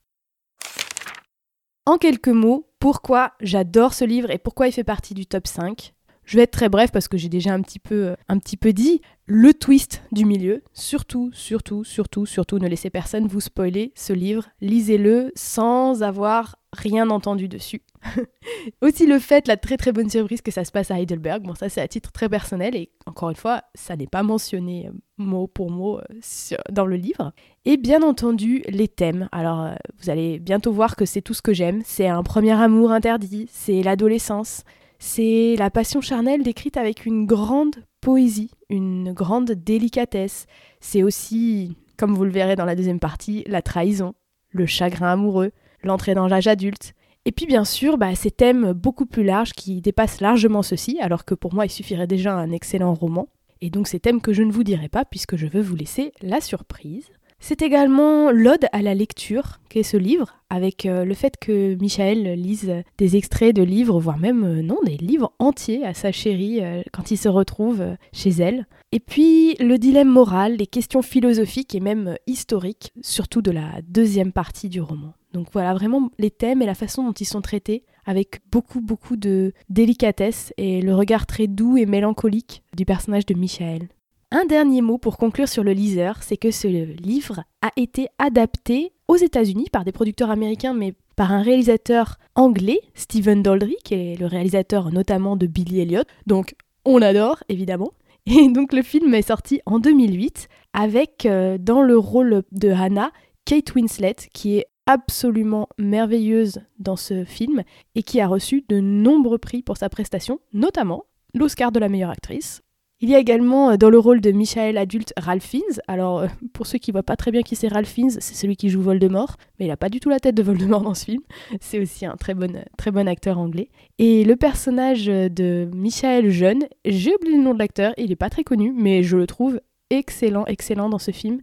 En 1.85 1.97
quelques 1.97 2.29
mots, 2.29 2.67
pourquoi 2.79 3.33
j'adore 3.39 3.93
ce 3.93 4.03
livre 4.03 4.31
et 4.31 4.39
pourquoi 4.39 4.67
il 4.67 4.71
fait 4.71 4.83
partie 4.83 5.13
du 5.13 5.27
top 5.27 5.45
5 5.45 5.93
je 6.25 6.37
vais 6.37 6.43
être 6.43 6.51
très 6.51 6.69
bref 6.69 6.91
parce 6.91 7.07
que 7.07 7.17
j'ai 7.17 7.29
déjà 7.29 7.53
un 7.53 7.61
petit 7.61 7.79
peu, 7.79 8.15
un 8.27 8.39
petit 8.39 8.57
peu 8.57 8.73
dit 8.73 9.01
le 9.27 9.53
twist 9.53 10.03
du 10.11 10.25
milieu. 10.25 10.63
Surtout, 10.73 11.31
surtout, 11.33 11.83
surtout, 11.83 12.25
surtout, 12.25 12.59
ne 12.59 12.67
laissez 12.67 12.89
personne 12.89 13.27
vous 13.27 13.41
spoiler 13.41 13.91
ce 13.95 14.13
livre. 14.13 14.45
Lisez-le 14.61 15.31
sans 15.35 16.03
avoir 16.03 16.57
rien 16.73 17.09
entendu 17.09 17.47
dessus. 17.47 17.81
Aussi 18.81 19.07
le 19.07 19.19
fait, 19.19 19.47
la 19.47 19.57
très 19.57 19.77
très 19.77 19.91
bonne 19.91 20.09
surprise 20.09 20.41
que 20.41 20.51
ça 20.51 20.63
se 20.65 20.71
passe 20.71 20.91
à 20.91 20.99
Heidelberg, 20.99 21.41
bon 21.43 21.55
ça 21.55 21.69
c'est 21.69 21.81
à 21.81 21.87
titre 21.87 22.11
très 22.11 22.29
personnel 22.29 22.75
et 22.75 22.91
encore 23.05 23.29
une 23.29 23.35
fois, 23.35 23.63
ça 23.73 23.95
n'est 23.95 24.07
pas 24.07 24.23
mentionné 24.23 24.87
euh, 24.87 24.91
mot 25.17 25.47
pour 25.47 25.71
mot 25.71 25.99
euh, 25.99 26.57
dans 26.71 26.85
le 26.85 26.97
livre. 26.97 27.31
Et 27.63 27.77
bien 27.77 28.03
entendu, 28.03 28.63
les 28.67 28.87
thèmes. 28.87 29.29
Alors 29.31 29.61
euh, 29.61 29.75
vous 29.99 30.09
allez 30.09 30.39
bientôt 30.39 30.71
voir 30.71 30.95
que 30.95 31.05
c'est 31.05 31.21
tout 31.21 31.33
ce 31.33 31.41
que 31.41 31.53
j'aime. 31.53 31.81
C'est 31.85 32.07
un 32.07 32.23
premier 32.23 32.51
amour 32.51 32.91
interdit, 32.91 33.47
c'est 33.49 33.81
l'adolescence, 33.81 34.63
c'est 35.07 35.55
la 35.59 35.69
passion 35.69 36.01
charnelle 36.01 36.41
décrite 36.41 36.77
avec 36.77 37.05
une 37.05 37.27
grande 37.27 37.75
poésie, 38.01 38.49
une 38.71 39.13
grande 39.13 39.51
délicatesse. 39.51 40.47
C'est 40.79 41.03
aussi, 41.03 41.77
comme 41.95 42.15
vous 42.15 42.25
le 42.25 42.31
verrez 42.31 42.55
dans 42.55 42.65
la 42.65 42.75
deuxième 42.75 42.99
partie, 42.99 43.43
la 43.45 43.61
trahison, 43.61 44.15
le 44.49 44.65
chagrin 44.65 45.11
amoureux, 45.11 45.51
l'entrée 45.83 46.15
dans 46.15 46.27
l'âge 46.27 46.47
adulte. 46.47 46.93
Et 47.25 47.31
puis 47.31 47.45
bien 47.45 47.65
sûr, 47.65 47.99
bah, 47.99 48.15
ces 48.15 48.31
thèmes 48.31 48.73
beaucoup 48.73 49.05
plus 49.05 49.23
larges 49.23 49.53
qui 49.53 49.79
dépassent 49.79 50.21
largement 50.21 50.63
ceci, 50.63 50.97
alors 50.99 51.23
que 51.23 51.35
pour 51.35 51.53
moi 51.53 51.67
il 51.67 51.71
suffirait 51.71 52.07
déjà 52.07 52.33
un 52.33 52.51
excellent 52.51 52.95
roman. 52.95 53.29
Et 53.61 53.69
donc 53.69 53.87
ces 53.87 53.99
thèmes 53.99 54.21
que 54.21 54.33
je 54.33 54.41
ne 54.41 54.51
vous 54.51 54.63
dirai 54.63 54.89
pas 54.89 55.05
puisque 55.05 55.35
je 55.35 55.45
veux 55.45 55.61
vous 55.61 55.75
laisser 55.75 56.13
la 56.23 56.41
surprise. 56.41 57.11
C'est 57.47 57.61
également 57.61 58.31
l'ode 58.31 58.65
à 58.71 58.81
la 58.81 58.95
lecture 58.95 59.59
qu'est 59.69 59.83
ce 59.83 59.97
livre, 59.97 60.33
avec 60.49 60.87
euh, 60.87 61.05
le 61.05 61.13
fait 61.13 61.37
que 61.39 61.75
Michael 61.79 62.33
lise 62.33 62.73
des 62.97 63.17
extraits 63.17 63.55
de 63.55 63.61
livres, 63.61 63.99
voire 63.99 64.17
même 64.17 64.43
euh, 64.43 64.61
non, 64.63 64.79
des 64.83 64.97
livres 64.97 65.31
entiers 65.37 65.85
à 65.85 65.93
sa 65.93 66.11
chérie 66.11 66.63
euh, 66.63 66.81
quand 66.91 67.11
il 67.11 67.17
se 67.17 67.29
retrouve 67.29 67.85
chez 68.11 68.31
elle. 68.31 68.65
Et 68.91 68.99
puis 68.99 69.53
le 69.59 69.77
dilemme 69.77 70.09
moral, 70.09 70.55
les 70.55 70.65
questions 70.65 71.03
philosophiques 71.03 71.75
et 71.75 71.79
même 71.81 72.17
historiques, 72.25 72.91
surtout 73.03 73.43
de 73.43 73.51
la 73.51 73.79
deuxième 73.87 74.31
partie 74.31 74.67
du 74.67 74.81
roman. 74.81 75.13
Donc 75.31 75.49
voilà 75.53 75.75
vraiment 75.75 76.09
les 76.17 76.31
thèmes 76.31 76.63
et 76.63 76.65
la 76.65 76.73
façon 76.73 77.03
dont 77.03 77.13
ils 77.13 77.25
sont 77.25 77.41
traités 77.41 77.83
avec 78.07 78.39
beaucoup 78.51 78.81
beaucoup 78.81 79.17
de 79.17 79.53
délicatesse 79.69 80.51
et 80.57 80.81
le 80.81 80.95
regard 80.95 81.27
très 81.27 81.45
doux 81.45 81.77
et 81.77 81.85
mélancolique 81.85 82.63
du 82.75 82.85
personnage 82.85 83.27
de 83.27 83.35
Michael. 83.35 83.87
Un 84.31 84.45
dernier 84.45 84.81
mot 84.81 84.97
pour 84.97 85.17
conclure 85.17 85.47
sur 85.47 85.63
le 85.63 85.71
liseur, 85.71 86.23
c'est 86.23 86.37
que 86.37 86.51
ce 86.51 86.67
livre 86.67 87.43
a 87.61 87.71
été 87.75 88.07
adapté 88.17 88.91
aux 89.07 89.15
États-Unis 89.15 89.67
par 89.71 89.85
des 89.85 89.91
producteurs 89.91 90.31
américains, 90.31 90.73
mais 90.73 90.93
par 91.15 91.31
un 91.31 91.41
réalisateur 91.41 92.17
anglais, 92.33 92.79
Stephen 92.95 93.43
Daldry, 93.43 93.75
qui 93.83 93.93
est 93.93 94.19
le 94.19 94.25
réalisateur 94.25 94.91
notamment 94.91 95.35
de 95.35 95.47
Billy 95.47 95.79
Elliot. 95.79 96.03
Donc 96.25 96.55
on 96.85 97.01
adore, 97.01 97.43
évidemment. 97.49 97.91
Et 98.25 98.49
donc 98.49 98.73
le 98.73 98.81
film 98.81 99.13
est 99.13 99.21
sorti 99.21 99.61
en 99.65 99.79
2008 99.79 100.49
avec 100.73 101.25
euh, 101.25 101.57
dans 101.59 101.83
le 101.83 101.97
rôle 101.97 102.43
de 102.51 102.69
Hannah 102.71 103.11
Kate 103.45 103.75
Winslet, 103.75 104.15
qui 104.33 104.57
est 104.57 104.65
absolument 104.87 105.67
merveilleuse 105.77 106.59
dans 106.79 106.95
ce 106.95 107.25
film 107.25 107.63
et 107.95 108.03
qui 108.03 108.19
a 108.19 108.27
reçu 108.27 108.63
de 108.69 108.79
nombreux 108.79 109.37
prix 109.37 109.61
pour 109.61 109.77
sa 109.77 109.89
prestation, 109.89 110.39
notamment 110.53 111.05
l'Oscar 111.33 111.71
de 111.71 111.79
la 111.79 111.89
meilleure 111.89 112.11
actrice, 112.11 112.61
il 113.01 113.09
y 113.09 113.15
a 113.15 113.19
également 113.19 113.71
euh, 113.71 113.77
dans 113.77 113.89
le 113.89 113.99
rôle 113.99 114.21
de 114.21 114.31
Michael 114.31 114.77
adulte 114.77 115.13
Ralph 115.17 115.43
Fiennes. 115.43 115.81
Alors 115.87 116.19
euh, 116.19 116.27
pour 116.53 116.65
ceux 116.65 116.77
qui 116.77 116.91
voient 116.91 117.03
pas 117.03 117.15
très 117.15 117.31
bien 117.31 117.41
qui 117.41 117.55
c'est 117.55 117.67
Ralph 117.67 117.89
Fiennes, 117.89 118.09
c'est 118.09 118.35
celui 118.35 118.55
qui 118.55 118.69
joue 118.69 118.81
Voldemort, 118.81 119.35
mais 119.59 119.65
il 119.65 119.67
n'a 119.69 119.77
pas 119.77 119.89
du 119.89 119.99
tout 119.99 120.09
la 120.09 120.19
tête 120.19 120.35
de 120.35 120.43
Voldemort 120.43 120.81
dans 120.81 120.93
ce 120.93 121.05
film. 121.05 121.21
C'est 121.59 121.79
aussi 121.79 122.05
un 122.05 122.15
très 122.15 122.33
bon, 122.33 122.51
bon 122.93 123.07
acteur 123.07 123.37
anglais. 123.37 123.69
Et 123.97 124.23
le 124.23 124.35
personnage 124.35 125.05
de 125.05 125.69
Michael 125.73 126.29
jeune, 126.29 126.63
j'ai 126.85 127.13
oublié 127.15 127.37
le 127.37 127.43
nom 127.43 127.53
de 127.53 127.59
l'acteur, 127.59 127.93
il 127.97 128.09
n'est 128.09 128.15
pas 128.15 128.29
très 128.29 128.43
connu, 128.43 128.73
mais 128.75 129.03
je 129.03 129.17
le 129.17 129.27
trouve 129.27 129.59
excellent, 129.89 130.45
excellent 130.45 130.89
dans 130.89 130.99
ce 130.99 131.11
film. 131.11 131.41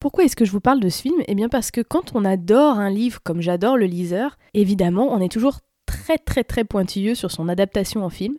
Pourquoi 0.00 0.24
est-ce 0.24 0.36
que 0.36 0.44
je 0.44 0.50
vous 0.50 0.60
parle 0.60 0.80
de 0.80 0.88
ce 0.88 1.02
film? 1.02 1.22
Eh 1.28 1.34
bien 1.34 1.48
parce 1.48 1.70
que 1.70 1.80
quand 1.80 2.12
on 2.14 2.24
adore 2.24 2.78
un 2.78 2.90
livre 2.90 3.20
comme 3.22 3.40
j'adore 3.40 3.76
le 3.76 3.86
liseur, 3.86 4.36
évidemment 4.54 5.12
on 5.12 5.20
est 5.20 5.30
toujours 5.30 5.60
très 5.86 6.18
très 6.18 6.42
très 6.42 6.64
pointilleux 6.64 7.14
sur 7.14 7.30
son 7.30 7.48
adaptation 7.48 8.04
en 8.04 8.10
film. 8.10 8.36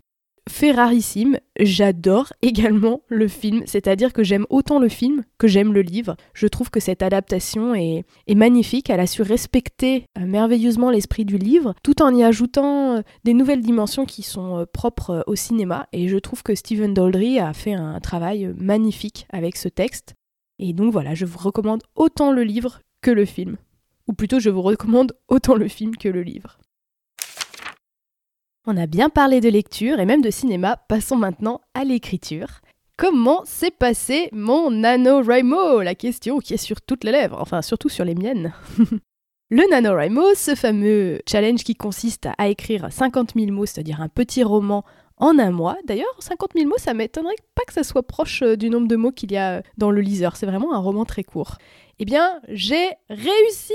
Fait 0.50 0.72
rarissime, 0.72 1.38
j'adore 1.58 2.34
également 2.42 3.02
le 3.08 3.30
film, 3.30 3.64
c'est-à-dire 3.66 4.12
que 4.12 4.24
j'aime 4.24 4.46
autant 4.50 4.78
le 4.78 4.90
film 4.90 5.24
que 5.38 5.48
j'aime 5.48 5.74
le 5.74 5.82
livre. 5.82 6.18
Je 6.34 6.48
trouve 6.48 6.70
que 6.70 6.82
cette 6.82 7.02
adaptation 7.02 7.74
est, 7.74 8.04
magnifique, 8.36 8.90
elle 8.90 9.00
a 9.00 9.08
su 9.08 9.22
respecter 9.22 10.06
euh, 10.18 10.26
merveilleusement 10.26 10.90
l'esprit 10.90 11.24
du 11.24 11.38
livre, 11.38 11.74
tout 11.82 12.02
en 12.02 12.14
y 12.14 12.24
ajoutant 12.24 12.98
euh, 12.98 13.02
des 13.24 13.34
nouvelles 13.34 13.62
dimensions 13.62 14.06
qui 14.06 14.22
sont 14.22 14.60
euh, 14.60 14.66
propres 14.66 15.24
au 15.28 15.36
cinéma, 15.36 15.88
et 15.94 16.10
je 16.10 16.18
trouve 16.18 16.44
que 16.44 16.56
Stephen 16.56 16.94
Daldry 16.94 17.40
a 17.40 17.54
fait 17.54 17.74
un 17.74 18.00
travail 18.02 18.54
magnifique 18.58 19.26
avec 19.32 19.56
ce 19.56 19.70
texte. 19.70 20.14
Et 20.60 20.74
donc 20.74 20.92
voilà, 20.92 21.16
je 21.16 21.26
vous 21.26 21.40
recommande 21.40 21.84
autant 21.96 22.34
le 22.34 22.44
livre 22.44 22.82
que 23.02 23.12
le 23.12 23.26
film. 23.26 23.56
Ou 24.08 24.14
plutôt, 24.14 24.40
je 24.40 24.50
vous 24.50 24.62
recommande 24.62 25.14
autant 25.30 25.56
le 25.56 25.70
film 25.70 25.96
que 25.96 26.10
le 26.10 26.22
livre. 26.22 26.58
On 28.66 28.78
a 28.78 28.86
bien 28.86 29.10
parlé 29.10 29.42
de 29.42 29.50
lecture 29.50 30.00
et 30.00 30.06
même 30.06 30.22
de 30.22 30.32
cinéma, 30.32 30.78
passons 30.88 31.18
maintenant 31.18 31.60
à 31.74 31.84
l'écriture. 31.84 32.62
Comment 32.96 33.44
s'est 33.44 33.72
passé 33.72 34.30
mon 34.32 34.72
NaNoWriMo? 34.72 35.82
La 35.82 35.96
question 35.96 36.40
qui 36.40 36.54
est 36.54 36.58
sur 36.58 36.80
toutes 36.80 37.04
les 37.04 37.12
lèvres, 37.12 37.38
enfin 37.42 37.62
surtout 37.62 37.90
sur 37.90 38.06
les 38.06 38.16
miennes. 38.16 38.54
Le 39.50 39.70
NaNoWriMo, 39.70 40.34
ce 40.36 40.56
fameux 40.56 41.20
challenge 41.28 41.66
qui 41.66 41.76
consiste 41.76 42.30
à 42.38 42.48
écrire 42.48 42.88
50 42.90 43.34
000 43.36 43.52
mots, 43.52 43.66
c'est-à-dire 43.66 44.00
un 44.00 44.08
petit 44.08 44.44
roman 44.44 44.86
en 45.18 45.38
un 45.40 45.52
mois. 45.52 45.76
D'ailleurs, 45.84 46.16
50 46.20 46.52
000 46.56 46.70
mots, 46.70 46.78
ça 46.78 46.94
m'étonnerait 46.94 47.36
pas 47.56 47.64
que 47.68 47.74
ça 47.74 47.84
soit 47.84 48.08
proche 48.08 48.44
euh, 48.44 48.56
du 48.56 48.70
nombre 48.70 48.88
de 48.88 48.96
mots 48.96 49.12
qu'il 49.12 49.34
y 49.34 49.38
a 49.38 49.58
euh, 49.58 49.62
dans 49.78 49.92
le 49.92 50.00
liseur. 50.00 50.38
C'est 50.38 50.46
vraiment 50.46 50.74
un 50.74 50.80
roman 50.80 51.04
très 51.04 51.26
court. 51.26 51.58
Eh 52.00 52.06
bien, 52.06 52.40
j'ai 52.48 52.92
réussi 53.10 53.74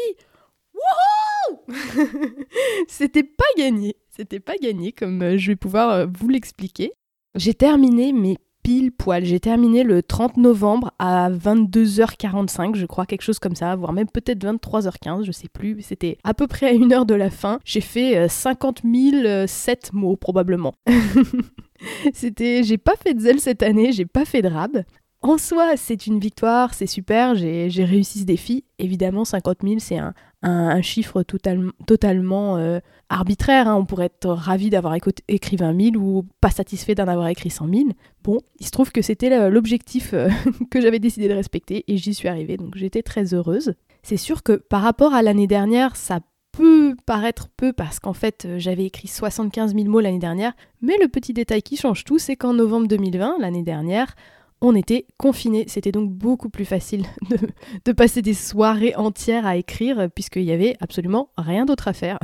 Wouhou 0.73 1.28
C'était 2.89 3.23
pas 3.23 3.45
gagné. 3.57 3.97
C'était 4.11 4.41
pas 4.41 4.57
gagné, 4.57 4.93
comme 4.93 5.23
euh, 5.23 5.39
je 5.39 5.49
vais 5.49 5.57
pouvoir 5.57 5.91
euh, 5.91 6.07
vous 6.19 6.29
l'expliquer. 6.29 6.93
J'ai 7.35 7.55
terminé 7.55 8.13
mes 8.13 8.39
pile 8.63 8.93
poil. 8.93 9.25
J'ai 9.25 9.41
terminé 9.41 9.83
le 9.83 10.03
30 10.03 10.37
novembre 10.37 10.93
à 10.99 11.31
22h45, 11.31 12.75
je 12.75 12.85
crois, 12.87 13.07
quelque 13.07 13.23
chose 13.23 13.39
comme 13.39 13.55
ça, 13.55 13.75
voire 13.77 13.93
même 13.93 14.09
peut-être 14.09 14.45
23h15, 14.45 15.25
je 15.25 15.33
sais 15.33 15.49
plus. 15.49 15.81
C'était 15.81 16.19
à 16.25 16.35
peu 16.35 16.47
près 16.47 16.67
à 16.67 16.73
une 16.73 16.93
heure 16.93 17.07
de 17.07 17.15
la 17.15 17.31
fin. 17.31 17.61
J'ai 17.65 17.81
fait 17.81 18.29
50 18.29 18.83
euh, 18.85 19.47
007 19.47 19.93
mots 19.93 20.17
probablement. 20.17 20.75
C'était, 22.13 22.63
j'ai 22.63 22.77
pas 22.77 22.97
fait 22.97 23.15
de 23.15 23.21
zèle 23.21 23.41
cette 23.41 23.63
année, 23.63 23.93
j'ai 23.93 24.05
pas 24.05 24.25
fait 24.25 24.43
de 24.43 24.49
rab. 24.49 24.83
En 25.21 25.39
soi, 25.39 25.77
c'est 25.77 26.07
une 26.07 26.21
victoire, 26.21 26.75
c'est 26.75 26.87
super, 26.87 27.35
j'ai 27.35 27.85
réussi 27.85 28.21
ce 28.21 28.25
défi. 28.25 28.65
Évidemment, 28.79 29.25
50 29.25 29.59
000, 29.65 29.77
c'est 29.79 29.99
un, 29.99 30.15
chiffre 30.83 31.23
totalement 31.23 32.57
euh, 32.57 32.81
arbitraire. 33.09 33.69
Hein. 33.69 33.77
On 33.77 33.85
pourrait 33.85 34.07
être 34.07 34.31
ravi 34.31 34.71
d'avoir 34.71 34.95
écrit 35.29 35.57
20 35.57 35.93
000 35.93 35.97
ou 35.97 36.25
pas 36.41 36.51
satisfait 36.51 36.95
d'en 36.95 37.09
avoir 37.09 37.29
écrit 37.29 37.51
100 37.51 37.69
000. 37.69 37.85
Bon, 38.23 38.41
il 38.61 38.67
se 38.67 38.71
trouve 38.71 38.93
que 38.93 39.03
c'était 39.03 39.51
l'objectif 39.51 40.15
euh, 40.15 40.29
que 40.71 40.81
j'avais 40.81 40.99
décidé 40.99 41.29
de 41.29 41.35
respecter 41.35 41.85
et 41.89 41.97
j'y 41.97 42.15
suis 42.15 42.29
arrivée, 42.29 42.57
donc 42.57 42.77
j'étais 42.77 43.03
très 43.03 43.35
heureuse. 43.35 43.75
C'est 44.03 44.17
sûr 44.17 44.43
que 44.43 44.53
par 44.53 44.83
rapport 44.83 45.15
à 45.15 45.23
l'année 45.23 45.47
dernière, 45.47 45.97
ça 45.97 46.21
peut 46.53 46.97
paraître 47.07 47.49
peu 47.57 47.73
parce 47.73 47.99
qu'en 48.01 48.13
fait 48.13 48.45
euh, 48.45 48.59
j'avais 48.59 48.85
écrit 48.85 49.09
75 49.09 49.75
000 49.75 49.87
mots 49.87 50.01
l'année 50.01 50.19
dernière, 50.19 50.55
mais 50.83 50.97
le 51.01 51.09
petit 51.09 51.33
détail 51.33 51.63
qui 51.63 51.77
change 51.77 52.05
tout, 52.05 52.19
c'est 52.19 52.37
qu'en 52.37 52.55
novembre 52.55 52.89
2020, 52.89 53.39
l'année 53.39 53.63
dernière, 53.63 54.15
on 54.61 54.75
était 54.75 55.07
confinés. 55.17 55.65
C'était 55.69 55.93
donc 55.93 56.11
beaucoup 56.11 56.49
plus 56.49 56.65
facile 56.65 57.05
de, 57.85 57.93
passer 57.93 58.23
des 58.23 58.35
soirées 58.35 58.95
entières 58.97 59.47
à 59.47 59.57
écrire 59.57 60.09
puisqu'il 60.15 60.45
y 60.45 60.53
avait 60.53 60.77
absolument 60.81 61.31
rien 61.37 61.65
d'autre 61.65 61.89
à 61.89 61.93
faire. 61.93 62.19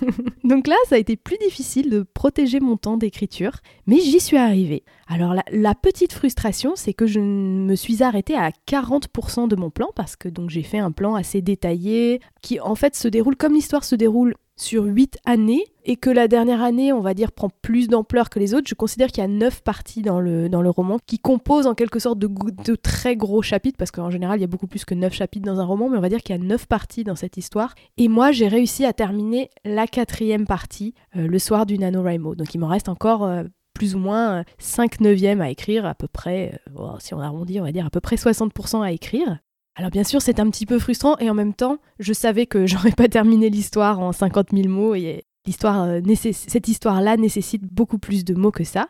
donc 0.44 0.66
là, 0.66 0.76
ça 0.88 0.96
a 0.96 0.98
été 0.98 1.16
plus 1.16 1.38
difficile 1.38 1.90
de 1.90 2.02
protéger 2.02 2.60
mon 2.60 2.76
temps 2.76 2.96
d'écriture, 2.96 3.52
mais 3.86 4.00
j'y 4.00 4.20
suis 4.20 4.36
arrivée. 4.36 4.84
Alors 5.08 5.34
la, 5.34 5.74
petite 5.74 6.12
frustration, 6.12 6.74
c'est 6.76 6.94
que 6.94 7.06
je 7.06 7.20
me 7.20 7.74
suis 7.74 8.02
arrêtée 8.02 8.36
à 8.36 8.50
40% 8.68 9.48
de 9.48 9.56
mon 9.56 9.70
plan 9.70 9.90
parce 9.96 10.14
que 10.14 10.28
donc 10.28 10.50
j'ai 10.50 10.62
fait 10.62 10.78
un 10.78 10.92
plan 10.92 11.14
assez 11.14 11.42
détaillé 11.42 12.20
qui 12.42 12.60
en 12.60 12.74
fait 12.74 12.94
se 12.94 13.08
déroule 13.08 13.36
comme 13.36 13.54
l'histoire 13.54 13.82
se 13.82 13.96
déroule 13.96 14.34
sur 14.60 14.84
8 14.84 15.18
années 15.24 15.64
et 15.84 15.96
que 15.96 16.10
la 16.10 16.28
dernière 16.28 16.62
année, 16.62 16.92
on 16.92 17.00
va 17.00 17.14
dire, 17.14 17.32
prend 17.32 17.48
plus 17.62 17.88
d'ampleur 17.88 18.28
que 18.28 18.38
les 18.38 18.54
autres, 18.54 18.68
je 18.68 18.74
considère 18.74 19.08
qu'il 19.08 19.22
y 19.22 19.24
a 19.24 19.28
9 19.28 19.62
parties 19.62 20.02
dans 20.02 20.20
le, 20.20 20.48
dans 20.48 20.60
le 20.60 20.70
roman 20.70 20.98
qui 21.04 21.18
composent 21.18 21.66
en 21.66 21.74
quelque 21.74 21.98
sorte 21.98 22.18
de, 22.18 22.74
très 22.76 23.16
gros 23.16 23.42
chapitres, 23.42 23.78
parce 23.78 23.90
qu'en 23.90 24.10
général, 24.10 24.38
il 24.38 24.42
y 24.42 24.44
a 24.44 24.48
beaucoup 24.48 24.66
plus 24.66 24.84
que 24.84 24.94
9 24.94 25.12
chapitres 25.12 25.46
dans 25.46 25.60
un 25.60 25.64
roman, 25.64 25.88
mais 25.88 25.96
on 25.96 26.02
va 26.02 26.10
dire 26.10 26.22
qu'il 26.22 26.36
y 26.36 26.38
a 26.38 26.42
9 26.42 26.66
parties 26.66 27.04
dans 27.04 27.16
cette 27.16 27.38
histoire. 27.38 27.74
Et 27.96 28.08
moi, 28.08 28.32
j'ai 28.32 28.48
réussi 28.48 28.84
à 28.84 28.92
terminer 28.92 29.48
la 29.64 29.86
quatrième 29.86 30.46
partie 30.46 30.94
euh, 31.16 31.26
le 31.26 31.38
soir 31.38 31.64
du 31.64 31.78
NaNoWriMo. 31.78 32.34
Donc 32.34 32.54
il 32.54 32.58
m'en 32.58 32.68
reste 32.68 32.88
encore... 32.88 33.24
Euh, 33.24 33.44
plus 33.72 33.94
ou 33.94 33.98
moins 33.98 34.44
5 34.58 35.00
neuvièmes 35.00 35.40
à 35.40 35.48
écrire, 35.48 35.86
à 35.86 35.94
peu 35.94 36.06
près, 36.06 36.60
euh, 36.68 36.72
oh, 36.76 36.96
si 36.98 37.14
on 37.14 37.20
arrondit, 37.20 37.60
on 37.60 37.64
va 37.64 37.72
dire 37.72 37.86
à 37.86 37.90
peu 37.90 38.00
près 38.00 38.16
60% 38.16 38.82
à 38.82 38.92
écrire. 38.92 39.38
Alors 39.80 39.90
bien 39.90 40.04
sûr, 40.04 40.20
c'est 40.20 40.40
un 40.40 40.50
petit 40.50 40.66
peu 40.66 40.78
frustrant 40.78 41.16
et 41.20 41.30
en 41.30 41.34
même 41.34 41.54
temps, 41.54 41.78
je 42.00 42.12
savais 42.12 42.44
que 42.44 42.66
j'aurais 42.66 42.92
pas 42.92 43.08
terminé 43.08 43.48
l'histoire 43.48 43.98
en 43.98 44.12
50 44.12 44.48
000 44.52 44.68
mots 44.68 44.94
et 44.94 45.24
euh, 45.64 46.16
cette 46.34 46.68
histoire-là 46.68 47.16
nécessite 47.16 47.62
beaucoup 47.64 47.96
plus 47.96 48.26
de 48.26 48.34
mots 48.34 48.50
que 48.50 48.62
ça. 48.62 48.88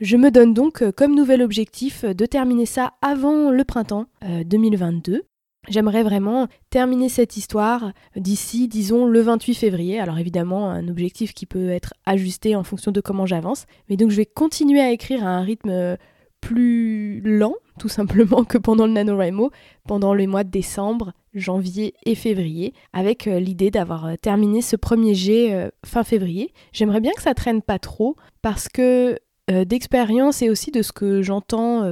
Je 0.00 0.16
me 0.16 0.30
donne 0.30 0.54
donc 0.54 0.80
euh, 0.80 0.92
comme 0.92 1.14
nouvel 1.14 1.42
objectif 1.42 2.06
de 2.06 2.24
terminer 2.24 2.64
ça 2.64 2.94
avant 3.02 3.50
le 3.50 3.64
printemps 3.64 4.06
2022. 4.46 5.12
Euh, 5.12 5.18
J'aimerais 5.68 6.02
vraiment 6.02 6.48
terminer 6.70 7.10
cette 7.10 7.36
histoire 7.36 7.92
d'ici, 8.16 8.66
disons, 8.66 9.04
le 9.04 9.20
28 9.20 9.54
février. 9.54 10.00
Alors 10.00 10.18
évidemment, 10.18 10.70
un 10.70 10.88
objectif 10.88 11.34
qui 11.34 11.44
peut 11.44 11.68
être 11.68 11.92
ajusté 12.06 12.56
en 12.56 12.64
fonction 12.64 12.92
de 12.92 13.02
comment 13.02 13.26
j'avance. 13.26 13.66
Mais 13.90 13.98
donc 13.98 14.10
je 14.10 14.16
vais 14.16 14.24
continuer 14.24 14.80
à 14.80 14.90
écrire 14.90 15.22
à 15.22 15.28
un 15.28 15.42
rythme 15.42 15.98
plus 16.40 17.20
lent, 17.20 17.54
tout 17.78 17.88
simplement, 17.88 18.44
que 18.44 18.58
pendant 18.58 18.86
le 18.86 18.92
NaNoWriMo, 18.92 19.50
pendant 19.86 20.14
les 20.14 20.26
mois 20.26 20.44
de 20.44 20.50
décembre, 20.50 21.12
janvier 21.34 21.94
et 22.04 22.14
février, 22.14 22.74
avec 22.92 23.26
euh, 23.26 23.38
l'idée 23.38 23.70
d'avoir 23.70 24.06
euh, 24.06 24.14
terminé 24.20 24.62
ce 24.62 24.76
premier 24.76 25.14
jet 25.14 25.54
euh, 25.54 25.70
fin 25.84 26.04
février. 26.04 26.52
J'aimerais 26.72 27.00
bien 27.00 27.12
que 27.12 27.22
ça 27.22 27.34
traîne 27.34 27.62
pas 27.62 27.78
trop, 27.78 28.16
parce 28.42 28.68
que 28.68 29.18
d'expérience 29.48 30.42
et 30.42 30.48
aussi 30.50 30.70
de 30.70 30.80
ce 30.80 30.92
que 30.92 31.22
j'entends 31.22 31.82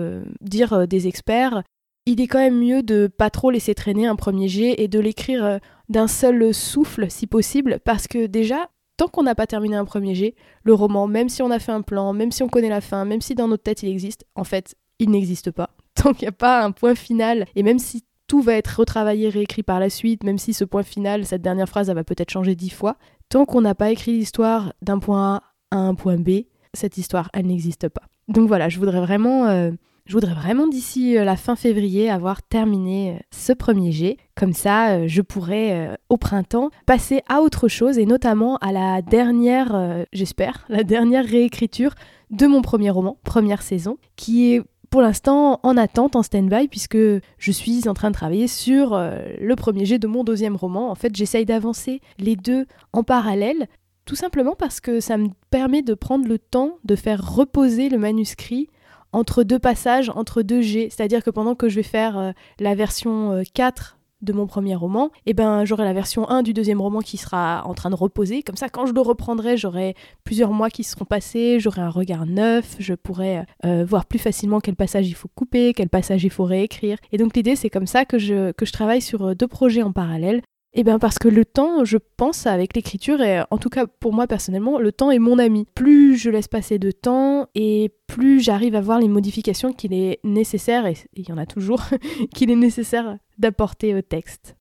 dire 0.40 0.86
des 0.86 1.08
experts, 1.08 1.64
il 2.06 2.20
est 2.20 2.28
quand 2.28 2.38
même 2.38 2.60
mieux 2.60 2.84
de 2.84 3.08
pas 3.08 3.30
trop 3.30 3.50
laisser 3.50 3.74
traîner 3.74 4.06
un 4.06 4.14
premier 4.14 4.46
jet 4.46 4.76
et 4.80 4.86
de 4.86 5.00
l'écrire 5.00 5.58
d'un 5.88 6.06
seul 6.06 6.54
souffle 6.54 7.10
si 7.10 7.26
possible, 7.26 7.80
parce 7.84 8.06
que 8.06 8.26
déjà, 8.26 8.70
tant 8.98 9.08
qu'on 9.08 9.22
n'a 9.22 9.34
pas 9.34 9.46
terminé 9.46 9.76
un 9.76 9.86
premier 9.86 10.14
jet, 10.14 10.34
le 10.64 10.74
roman, 10.74 11.06
même 11.06 11.30
si 11.30 11.40
on 11.40 11.50
a 11.50 11.58
fait 11.58 11.72
un 11.72 11.80
plan, 11.80 12.12
même 12.12 12.32
si 12.32 12.42
on 12.42 12.48
connaît 12.48 12.68
la 12.68 12.82
fin, 12.82 13.06
même 13.06 13.22
si 13.22 13.34
dans 13.34 13.48
notre 13.48 13.62
tête 13.62 13.82
il 13.82 13.88
existe, 13.88 14.26
en 14.34 14.44
fait, 14.44 14.74
il 14.98 15.10
n'existe 15.10 15.50
pas. 15.50 15.70
Tant 15.94 16.12
qu'il 16.12 16.26
n'y 16.26 16.28
a 16.28 16.32
pas 16.32 16.62
un 16.62 16.72
point 16.72 16.94
final, 16.94 17.46
et 17.54 17.62
même 17.62 17.78
si 17.78 18.04
tout 18.26 18.42
va 18.42 18.54
être 18.54 18.80
retravaillé, 18.80 19.30
réécrit 19.30 19.62
par 19.62 19.80
la 19.80 19.88
suite, 19.88 20.24
même 20.24 20.36
si 20.36 20.52
ce 20.52 20.64
point 20.64 20.82
final, 20.82 21.24
cette 21.24 21.40
dernière 21.40 21.68
phrase, 21.68 21.88
elle 21.88 21.94
va 21.94 22.04
peut-être 22.04 22.30
changer 22.30 22.54
dix 22.56 22.70
fois. 22.70 22.96
Tant 23.30 23.46
qu'on 23.46 23.62
n'a 23.62 23.74
pas 23.74 23.90
écrit 23.90 24.12
l'histoire 24.12 24.74
d'un 24.82 24.98
point 24.98 25.36
A 25.36 25.42
à 25.70 25.78
un 25.78 25.94
point 25.94 26.18
B, 26.18 26.42
cette 26.74 26.98
histoire, 26.98 27.30
elle 27.32 27.46
n'existe 27.46 27.88
pas. 27.88 28.02
Donc 28.26 28.48
voilà, 28.48 28.68
je 28.68 28.78
voudrais 28.78 29.00
vraiment, 29.00 29.46
euh, 29.46 29.70
je 30.08 30.14
voudrais 30.14 30.34
vraiment 30.34 30.66
d'ici 30.66 31.16
euh, 31.16 31.24
la 31.24 31.36
fin 31.36 31.54
février 31.54 32.10
avoir 32.10 32.42
terminé 32.42 33.12
euh, 33.12 33.18
ce 33.30 33.52
premier 33.52 33.92
jet. 33.92 34.16
Comme 34.34 34.54
ça, 34.54 35.06
je 35.06 35.20
pourrais 35.20 35.98
au 36.08 36.16
printemps 36.16 36.70
passer 36.86 37.22
à 37.28 37.40
autre 37.40 37.68
chose 37.68 37.98
et 37.98 38.06
notamment 38.06 38.56
à 38.58 38.72
la 38.72 39.02
dernière, 39.02 40.04
j'espère, 40.12 40.64
la 40.68 40.84
dernière 40.84 41.26
réécriture 41.26 41.94
de 42.30 42.46
mon 42.46 42.62
premier 42.62 42.90
roman, 42.90 43.18
première 43.24 43.62
saison, 43.62 43.98
qui 44.14 44.54
est 44.54 44.62
pour 44.90 45.02
l'instant 45.02 45.58
en 45.64 45.76
attente, 45.76 46.14
en 46.14 46.22
stand-by, 46.22 46.68
puisque 46.68 46.96
je 46.96 47.50
suis 47.50 47.88
en 47.88 47.94
train 47.94 48.10
de 48.10 48.14
travailler 48.14 48.46
sur 48.46 48.96
le 48.96 49.54
premier 49.56 49.86
jet 49.86 49.98
de 49.98 50.06
mon 50.06 50.22
deuxième 50.22 50.54
roman. 50.54 50.88
En 50.88 50.94
fait, 50.94 51.16
j'essaye 51.16 51.44
d'avancer 51.44 52.00
les 52.20 52.36
deux 52.36 52.66
en 52.92 53.02
parallèle 53.02 53.66
tout 54.08 54.16
simplement 54.16 54.54
parce 54.56 54.80
que 54.80 55.00
ça 55.00 55.18
me 55.18 55.28
permet 55.50 55.82
de 55.82 55.92
prendre 55.92 56.26
le 56.26 56.38
temps 56.38 56.78
de 56.84 56.96
faire 56.96 57.34
reposer 57.34 57.90
le 57.90 57.98
manuscrit 57.98 58.70
entre 59.12 59.42
deux 59.42 59.58
passages, 59.58 60.10
entre 60.10 60.42
deux 60.42 60.60
G. 60.60 60.88
C'est-à-dire 60.90 61.22
que 61.22 61.30
pendant 61.30 61.54
que 61.54 61.68
je 61.68 61.76
vais 61.76 61.82
faire 61.82 62.18
euh, 62.18 62.32
la 62.58 62.74
version 62.74 63.42
4 63.54 63.94
euh, 63.94 63.98
de 64.20 64.32
mon 64.32 64.48
premier 64.48 64.74
roman, 64.74 65.10
eh 65.26 65.34
ben 65.34 65.64
j'aurai 65.64 65.84
la 65.84 65.92
version 65.92 66.28
1 66.28 66.42
du 66.42 66.52
deuxième 66.52 66.80
roman 66.80 67.00
qui 67.00 67.16
sera 67.16 67.62
en 67.66 67.74
train 67.74 67.88
de 67.88 67.94
reposer. 67.94 68.42
Comme 68.42 68.56
ça, 68.56 68.68
quand 68.68 68.84
je 68.86 68.92
le 68.92 69.00
reprendrai, 69.00 69.56
j'aurai 69.56 69.94
plusieurs 70.24 70.50
mois 70.50 70.70
qui 70.70 70.82
seront 70.82 71.04
passés, 71.04 71.60
j'aurai 71.60 71.82
un 71.82 71.90
regard 71.90 72.26
neuf, 72.26 72.74
je 72.80 72.94
pourrai 72.94 73.44
euh, 73.64 73.84
voir 73.84 74.06
plus 74.06 74.18
facilement 74.18 74.58
quel 74.58 74.74
passage 74.74 75.08
il 75.08 75.14
faut 75.14 75.28
couper, 75.34 75.72
quel 75.72 75.88
passage 75.88 76.24
il 76.24 76.30
faut 76.30 76.44
réécrire. 76.44 76.98
Et 77.12 77.16
donc 77.16 77.36
l'idée, 77.36 77.54
c'est 77.54 77.70
comme 77.70 77.86
ça 77.86 78.04
que 78.04 78.18
je, 78.18 78.50
que 78.52 78.66
je 78.66 78.72
travaille 78.72 79.02
sur 79.02 79.36
deux 79.36 79.48
projets 79.48 79.82
en 79.82 79.92
parallèle. 79.92 80.42
Eh 80.74 80.84
bien 80.84 80.98
parce 80.98 81.18
que 81.18 81.28
le 81.28 81.44
temps, 81.44 81.84
je 81.84 81.96
pense, 82.16 82.46
avec 82.46 82.76
l'écriture, 82.76 83.20
et 83.22 83.42
en 83.50 83.58
tout 83.58 83.70
cas 83.70 83.86
pour 83.86 84.12
moi 84.12 84.26
personnellement, 84.26 84.78
le 84.78 84.92
temps 84.92 85.10
est 85.10 85.18
mon 85.18 85.38
ami. 85.38 85.66
Plus 85.74 86.16
je 86.16 86.30
laisse 86.30 86.48
passer 86.48 86.78
de 86.78 86.90
temps 86.90 87.48
et 87.54 87.90
plus 88.06 88.40
j'arrive 88.40 88.74
à 88.74 88.80
voir 88.80 88.98
les 88.98 89.08
modifications 89.08 89.72
qu'il 89.72 89.94
est 89.94 90.20
nécessaire, 90.24 90.86
et 90.86 90.94
il 91.14 91.28
y 91.28 91.32
en 91.32 91.38
a 91.38 91.46
toujours, 91.46 91.82
qu'il 92.34 92.50
est 92.50 92.56
nécessaire 92.56 93.18
d'apporter 93.38 93.94
au 93.94 94.02
texte. 94.02 94.56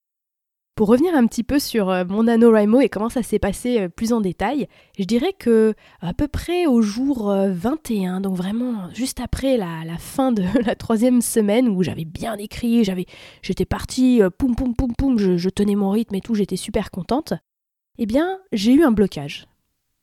Pour 0.77 0.89
revenir 0.89 1.15
un 1.15 1.25
petit 1.25 1.41
peu 1.43 1.57
sur 1.57 1.89
euh, 1.89 2.03
mon 2.07 2.25
NaNoWriMo 2.25 2.81
et 2.81 2.87
comment 2.87 3.09
ça 3.09 3.23
s'est 3.23 3.39
passé 3.39 3.79
euh, 3.79 3.89
plus 3.89 4.13
en 4.13 4.21
détail, 4.21 4.67
je 4.99 5.05
dirais 5.05 5.33
que 5.33 5.73
à 6.01 6.13
peu 6.13 6.27
près 6.27 6.67
au 6.67 6.83
jour 6.83 7.33
21, 7.35 8.17
euh, 8.17 8.19
donc 8.19 8.35
vraiment 8.35 8.87
juste 8.93 9.19
après 9.19 9.57
la, 9.57 9.81
fin 9.97 10.31
de 10.31 10.43
la 10.67 10.75
troisième 10.75 11.21
semaine 11.21 11.67
où 11.67 11.81
j'avais 11.81 12.05
bien 12.05 12.35
écrit, 12.35 12.83
j'avais, 12.83 13.07
j'étais 13.41 13.65
partie, 13.65 14.21
poum 14.37 14.55
poum 14.55 14.75
poum 14.75 14.93
poum, 14.95 15.17
je, 15.17 15.49
tenais 15.49 15.73
mon 15.73 15.89
rythme 15.89 16.13
et 16.13 16.21
tout, 16.21 16.35
j'étais 16.35 16.57
super 16.57 16.91
contente, 16.91 17.33
eh 17.97 18.05
bien 18.05 18.37
j'ai 18.51 18.73
eu 18.73 18.83
un 18.83 18.91
blocage. 18.91 19.47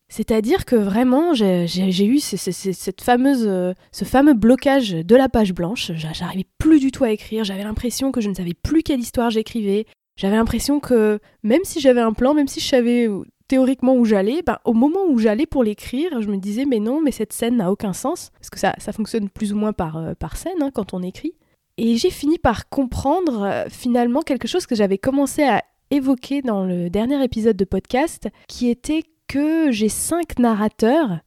C'est-à-dire 0.08 0.64
que 0.64 0.74
vraiment, 0.74 1.34
j'ai 1.34 2.04
eu 2.04 2.18
ce 2.18 4.04
fameux 4.04 4.34
blocage 4.34 4.90
de 4.90 5.16
la 5.16 5.28
page 5.28 5.54
blanche. 5.54 5.92
J'arrivais 5.94 6.46
plus 6.58 6.78
du 6.78 6.90
tout 6.90 7.04
à 7.04 7.10
écrire. 7.10 7.42
J'avais 7.42 7.64
l'impression 7.64 8.12
que 8.12 8.20
je 8.20 8.28
ne 8.28 8.34
savais 8.34 8.54
plus 8.54 8.82
quelle 8.82 9.00
histoire 9.00 9.30
j'écrivais. 9.30 9.86
J'avais 10.16 10.36
l'impression 10.36 10.80
que 10.80 11.18
même 11.42 11.64
si 11.64 11.80
j'avais 11.80 12.00
un 12.00 12.12
plan, 12.12 12.34
même 12.34 12.48
si 12.48 12.60
je 12.60 12.68
savais 12.68 13.08
théoriquement 13.48 13.94
où 13.94 14.04
j'allais, 14.04 14.42
ben, 14.42 14.58
au 14.64 14.72
moment 14.72 15.04
où 15.08 15.18
j'allais 15.18 15.46
pour 15.46 15.64
l'écrire, 15.64 16.22
je 16.22 16.28
me 16.28 16.36
disais 16.36 16.64
mais 16.64 16.80
non, 16.80 17.00
mais 17.00 17.10
cette 17.10 17.32
scène 17.32 17.56
n'a 17.56 17.70
aucun 17.70 17.92
sens, 17.92 18.30
parce 18.38 18.50
que 18.50 18.58
ça, 18.58 18.74
ça 18.78 18.92
fonctionne 18.92 19.28
plus 19.28 19.52
ou 19.52 19.56
moins 19.56 19.72
par, 19.72 19.96
euh, 19.96 20.12
scène 20.34 20.62
hein, 20.62 20.70
quand 20.72 20.94
on 20.94 21.02
écrit. 21.02 21.34
Et 21.76 21.96
j'ai 21.96 22.10
fini 22.10 22.38
par 22.38 22.68
comprendre 22.68 23.42
euh, 23.42 23.64
finalement 23.68 24.22
quelque 24.22 24.48
chose 24.48 24.66
que 24.66 24.74
j'avais 24.74 24.98
commencé 24.98 25.42
à 25.42 25.62
évoquer 25.90 26.42
dans 26.42 26.64
le 26.64 26.88
dernier 26.90 27.22
épisode 27.22 27.56
de 27.56 27.64
podcast, 27.64 28.28
qui 28.48 28.68
était 28.68 29.02
que 29.28 29.70
j'ai 29.70 29.88
cinq 29.88 30.38
narrateurs 30.38 31.20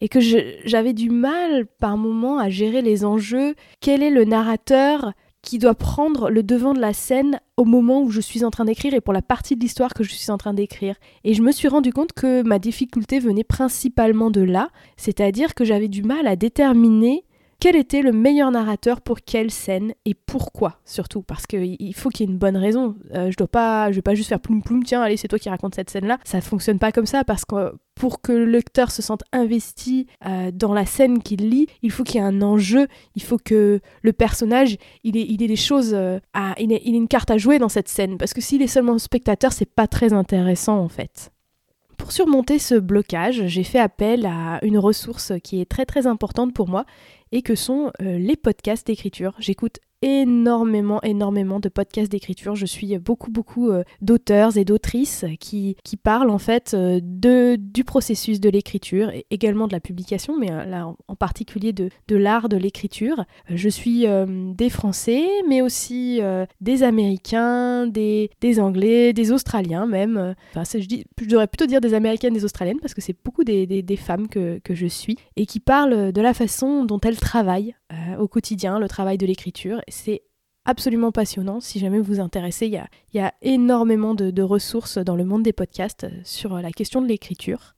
et 0.00 0.08
que 0.08 0.18
j'avais 0.20 0.92
du 0.92 1.10
mal 1.10 1.66
par 1.78 1.96
moment 1.96 2.38
à 2.38 2.48
gérer 2.48 2.82
les 2.82 3.04
enjeux. 3.04 3.54
Quel 3.80 4.02
est 4.02 4.10
le 4.10 4.24
narrateur 4.24 5.12
qui 5.42 5.58
doit 5.58 5.74
prendre 5.74 6.30
le 6.30 6.42
devant 6.42 6.72
de 6.72 6.80
la 6.80 6.92
scène 6.92 7.40
au 7.56 7.64
moment 7.64 8.02
où 8.02 8.10
je 8.10 8.20
suis 8.20 8.44
en 8.44 8.50
train 8.50 8.64
d'écrire 8.64 8.94
et 8.94 9.00
pour 9.00 9.12
la 9.12 9.22
partie 9.22 9.56
de 9.56 9.60
l'histoire 9.60 9.92
que 9.92 10.04
je 10.04 10.14
suis 10.14 10.30
en 10.30 10.38
train 10.38 10.54
d'écrire. 10.54 10.94
Et 11.24 11.34
je 11.34 11.42
me 11.42 11.52
suis 11.52 11.68
rendu 11.68 11.92
compte 11.92 12.12
que 12.12 12.42
ma 12.42 12.58
difficulté 12.58 13.18
venait 13.18 13.44
principalement 13.44 14.30
de 14.30 14.40
là, 14.40 14.70
c'est-à-dire 14.96 15.54
que 15.54 15.64
j'avais 15.64 15.88
du 15.88 16.02
mal 16.02 16.26
à 16.28 16.36
déterminer 16.36 17.24
quel 17.62 17.76
était 17.76 18.02
le 18.02 18.10
meilleur 18.10 18.50
narrateur 18.50 19.00
pour 19.00 19.20
quelle 19.20 19.52
scène 19.52 19.92
et 20.04 20.14
pourquoi 20.14 20.80
surtout? 20.84 21.22
Parce 21.22 21.46
qu'il 21.46 21.94
faut 21.94 22.08
qu'il 22.08 22.26
y 22.26 22.28
ait 22.28 22.32
une 22.32 22.38
bonne 22.38 22.56
raison. 22.56 22.96
Euh, 23.14 23.30
je 23.30 23.36
dois 23.36 23.46
pas, 23.46 23.92
je 23.92 23.94
vais 23.94 24.02
pas 24.02 24.16
juste 24.16 24.30
faire 24.30 24.40
ploum 24.40 24.64
ploum, 24.64 24.82
tiens, 24.82 25.00
allez, 25.00 25.16
c'est 25.16 25.28
toi 25.28 25.38
qui 25.38 25.48
raconte 25.48 25.76
cette 25.76 25.88
scène-là. 25.88 26.18
Ça 26.24 26.40
fonctionne 26.40 26.80
pas 26.80 26.90
comme 26.90 27.06
ça 27.06 27.22
parce 27.22 27.44
que 27.44 27.72
pour 27.94 28.20
que 28.20 28.32
le 28.32 28.46
lecteur 28.46 28.90
se 28.90 29.00
sente 29.00 29.22
investi 29.32 30.08
euh, 30.26 30.50
dans 30.52 30.74
la 30.74 30.86
scène 30.86 31.22
qu'il 31.22 31.50
lit, 31.50 31.68
il 31.82 31.92
faut 31.92 32.02
qu'il 32.02 32.16
y 32.16 32.18
ait 32.18 32.26
un 32.26 32.42
enjeu, 32.42 32.88
il 33.14 33.22
faut 33.22 33.38
que 33.38 33.78
le 34.02 34.12
personnage, 34.12 34.76
il 35.04 35.16
ait, 35.16 35.26
il 35.28 35.40
ait 35.40 35.46
des 35.46 35.54
choses, 35.54 35.92
euh, 35.94 36.18
il, 36.58 36.72
ait, 36.72 36.82
il 36.84 36.94
ait 36.96 36.98
une 36.98 37.06
carte 37.06 37.30
à 37.30 37.38
jouer 37.38 37.60
dans 37.60 37.68
cette 37.68 37.88
scène 37.88 38.18
parce 38.18 38.34
que 38.34 38.40
s'il 38.40 38.60
est 38.62 38.66
seulement 38.66 38.98
spectateur, 38.98 39.52
c'est 39.52 39.72
pas 39.72 39.86
très 39.86 40.12
intéressant 40.12 40.78
en 40.80 40.88
fait. 40.88 41.31
Pour 42.02 42.10
surmonter 42.10 42.58
ce 42.58 42.74
blocage, 42.74 43.46
j'ai 43.46 43.62
fait 43.62 43.78
appel 43.78 44.26
à 44.26 44.58
une 44.64 44.76
ressource 44.76 45.34
qui 45.44 45.60
est 45.60 45.70
très 45.70 45.86
très 45.86 46.08
importante 46.08 46.52
pour 46.52 46.68
moi 46.68 46.84
et 47.30 47.42
que 47.42 47.54
sont 47.54 47.92
euh, 48.02 48.18
les 48.18 48.34
podcasts 48.34 48.88
d'écriture. 48.88 49.34
J'écoute 49.38 49.78
énormément, 50.02 51.00
énormément 51.02 51.60
de 51.60 51.68
podcasts 51.68 52.10
d'écriture. 52.10 52.54
Je 52.56 52.66
suis 52.66 52.98
beaucoup, 52.98 53.30
beaucoup 53.30 53.70
euh, 53.70 53.84
d'auteurs 54.00 54.56
et 54.56 54.64
d'autrices 54.64 55.24
qui, 55.40 55.76
qui 55.84 55.96
parlent 55.96 56.30
en 56.30 56.38
fait 56.38 56.74
euh, 56.74 57.00
de, 57.02 57.56
du 57.56 57.84
processus 57.84 58.40
de 58.40 58.50
l'écriture 58.50 59.10
et 59.10 59.26
également 59.30 59.68
de 59.68 59.72
la 59.72 59.80
publication, 59.80 60.36
mais 60.38 60.50
euh, 60.50 60.64
là 60.64 60.92
en 61.08 61.16
particulier 61.16 61.72
de, 61.72 61.88
de 62.08 62.16
l'art 62.16 62.48
de 62.48 62.56
l'écriture. 62.56 63.24
Je 63.48 63.68
suis 63.68 64.06
des 64.56 64.70
Français, 64.70 65.24
mais 65.48 65.62
aussi 65.62 66.20
des 66.60 66.82
Américains, 66.82 67.86
des, 67.86 68.30
des 68.40 68.58
Anglais, 68.60 69.12
des 69.12 69.30
Australiens 69.32 69.86
même. 69.86 70.34
Enfin, 70.54 70.78
je, 70.78 70.86
dis, 70.86 71.04
je 71.20 71.26
devrais 71.26 71.46
plutôt 71.46 71.66
dire 71.66 71.80
des 71.80 71.94
Américaines, 71.94 72.34
des 72.34 72.44
Australiennes, 72.44 72.80
parce 72.80 72.94
que 72.94 73.00
c'est 73.00 73.16
beaucoup 73.24 73.44
des, 73.44 73.66
des, 73.66 73.82
des 73.82 73.96
femmes 73.96 74.28
que, 74.28 74.58
que 74.58 74.74
je 74.74 74.86
suis 74.86 75.16
et 75.36 75.46
qui 75.46 75.60
parlent 75.60 76.12
de 76.12 76.20
la 76.20 76.34
façon 76.34 76.84
dont 76.84 77.00
elles 77.00 77.20
travaillent 77.20 77.74
au 78.18 78.28
quotidien, 78.28 78.78
le 78.78 78.88
travail 78.88 79.18
de 79.18 79.26
l'écriture 79.26 79.80
c'est 79.88 80.22
absolument 80.64 81.12
passionnant. 81.12 81.60
Si 81.60 81.78
jamais 81.78 81.98
vous 81.98 82.14
vous 82.14 82.20
intéressez, 82.20 82.66
il 82.66 82.82
y 83.14 83.20
a, 83.20 83.34
énormément 83.42 84.14
de, 84.14 84.42
ressources 84.42 84.98
dans 84.98 85.16
le 85.16 85.24
monde 85.24 85.42
des 85.42 85.52
podcasts 85.52 86.04
euh, 86.04 86.10
sur 86.24 86.60
la 86.60 86.70
question 86.72 87.00
de 87.00 87.06
l'écriture. 87.06 87.74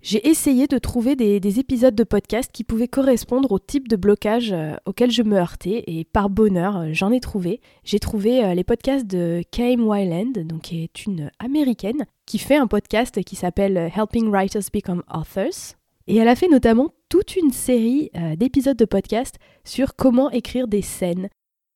J'ai 0.00 0.26
essayé 0.28 0.68
de 0.68 0.78
trouver 0.78 1.16
des, 1.16 1.58
épisodes 1.58 1.94
de 1.94 2.04
podcast 2.04 2.50
qui 2.52 2.64
pouvaient 2.64 2.88
correspondre 2.88 3.50
au 3.52 3.58
type 3.58 3.88
de 3.88 3.96
blocage 3.96 4.52
euh, 4.52 4.76
auquel 4.86 5.10
je 5.10 5.22
me 5.22 5.36
heurtais 5.36 5.84
et 5.86 6.04
par 6.04 6.30
bonheur, 6.30 6.76
euh, 6.78 6.88
j'en 6.92 7.12
ai 7.12 7.20
trouvé. 7.20 7.60
J'ai 7.84 7.98
trouvé 7.98 8.54
les 8.54 8.64
podcasts 8.64 9.06
de 9.06 9.42
Kame 9.50 9.86
Wyland, 9.86 10.32
donc 10.44 10.62
qui 10.62 10.82
est 10.82 11.04
une 11.04 11.30
américaine 11.38 12.06
qui 12.26 12.38
fait 12.38 12.56
un 12.56 12.66
podcast 12.66 13.22
qui 13.22 13.36
s'appelle 13.36 13.76
Helping 13.76 14.30
Writers 14.30 14.70
Become 14.72 15.02
Authors. 15.12 15.77
Et 16.08 16.16
elle 16.16 16.28
a 16.28 16.34
fait 16.34 16.48
notamment 16.48 16.88
toute 17.08 17.36
une 17.36 17.52
série 17.52 18.10
d'épisodes 18.36 18.76
de 18.76 18.84
podcast 18.84 19.36
sur 19.64 19.94
comment 19.94 20.30
écrire 20.30 20.66
des 20.66 20.82
scènes, 20.82 21.28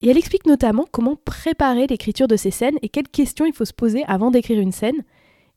et 0.03 0.09
elle 0.09 0.18
explique 0.18 0.47
notamment 0.47 0.85
comment 0.90 1.16
préparer 1.16 1.87
l'écriture 1.87 2.27
de 2.27 2.37
ces 2.37 2.51
scènes 2.51 2.79
et 2.83 2.88
quelles 2.88 3.09
questions 3.09 3.47
il 3.47 3.53
faut 3.53 3.64
se 3.64 3.73
poser 3.73 4.05
avant 4.07 4.33
d'écrire 4.33 4.59
une 4.59 4.73
scène. 4.73 5.05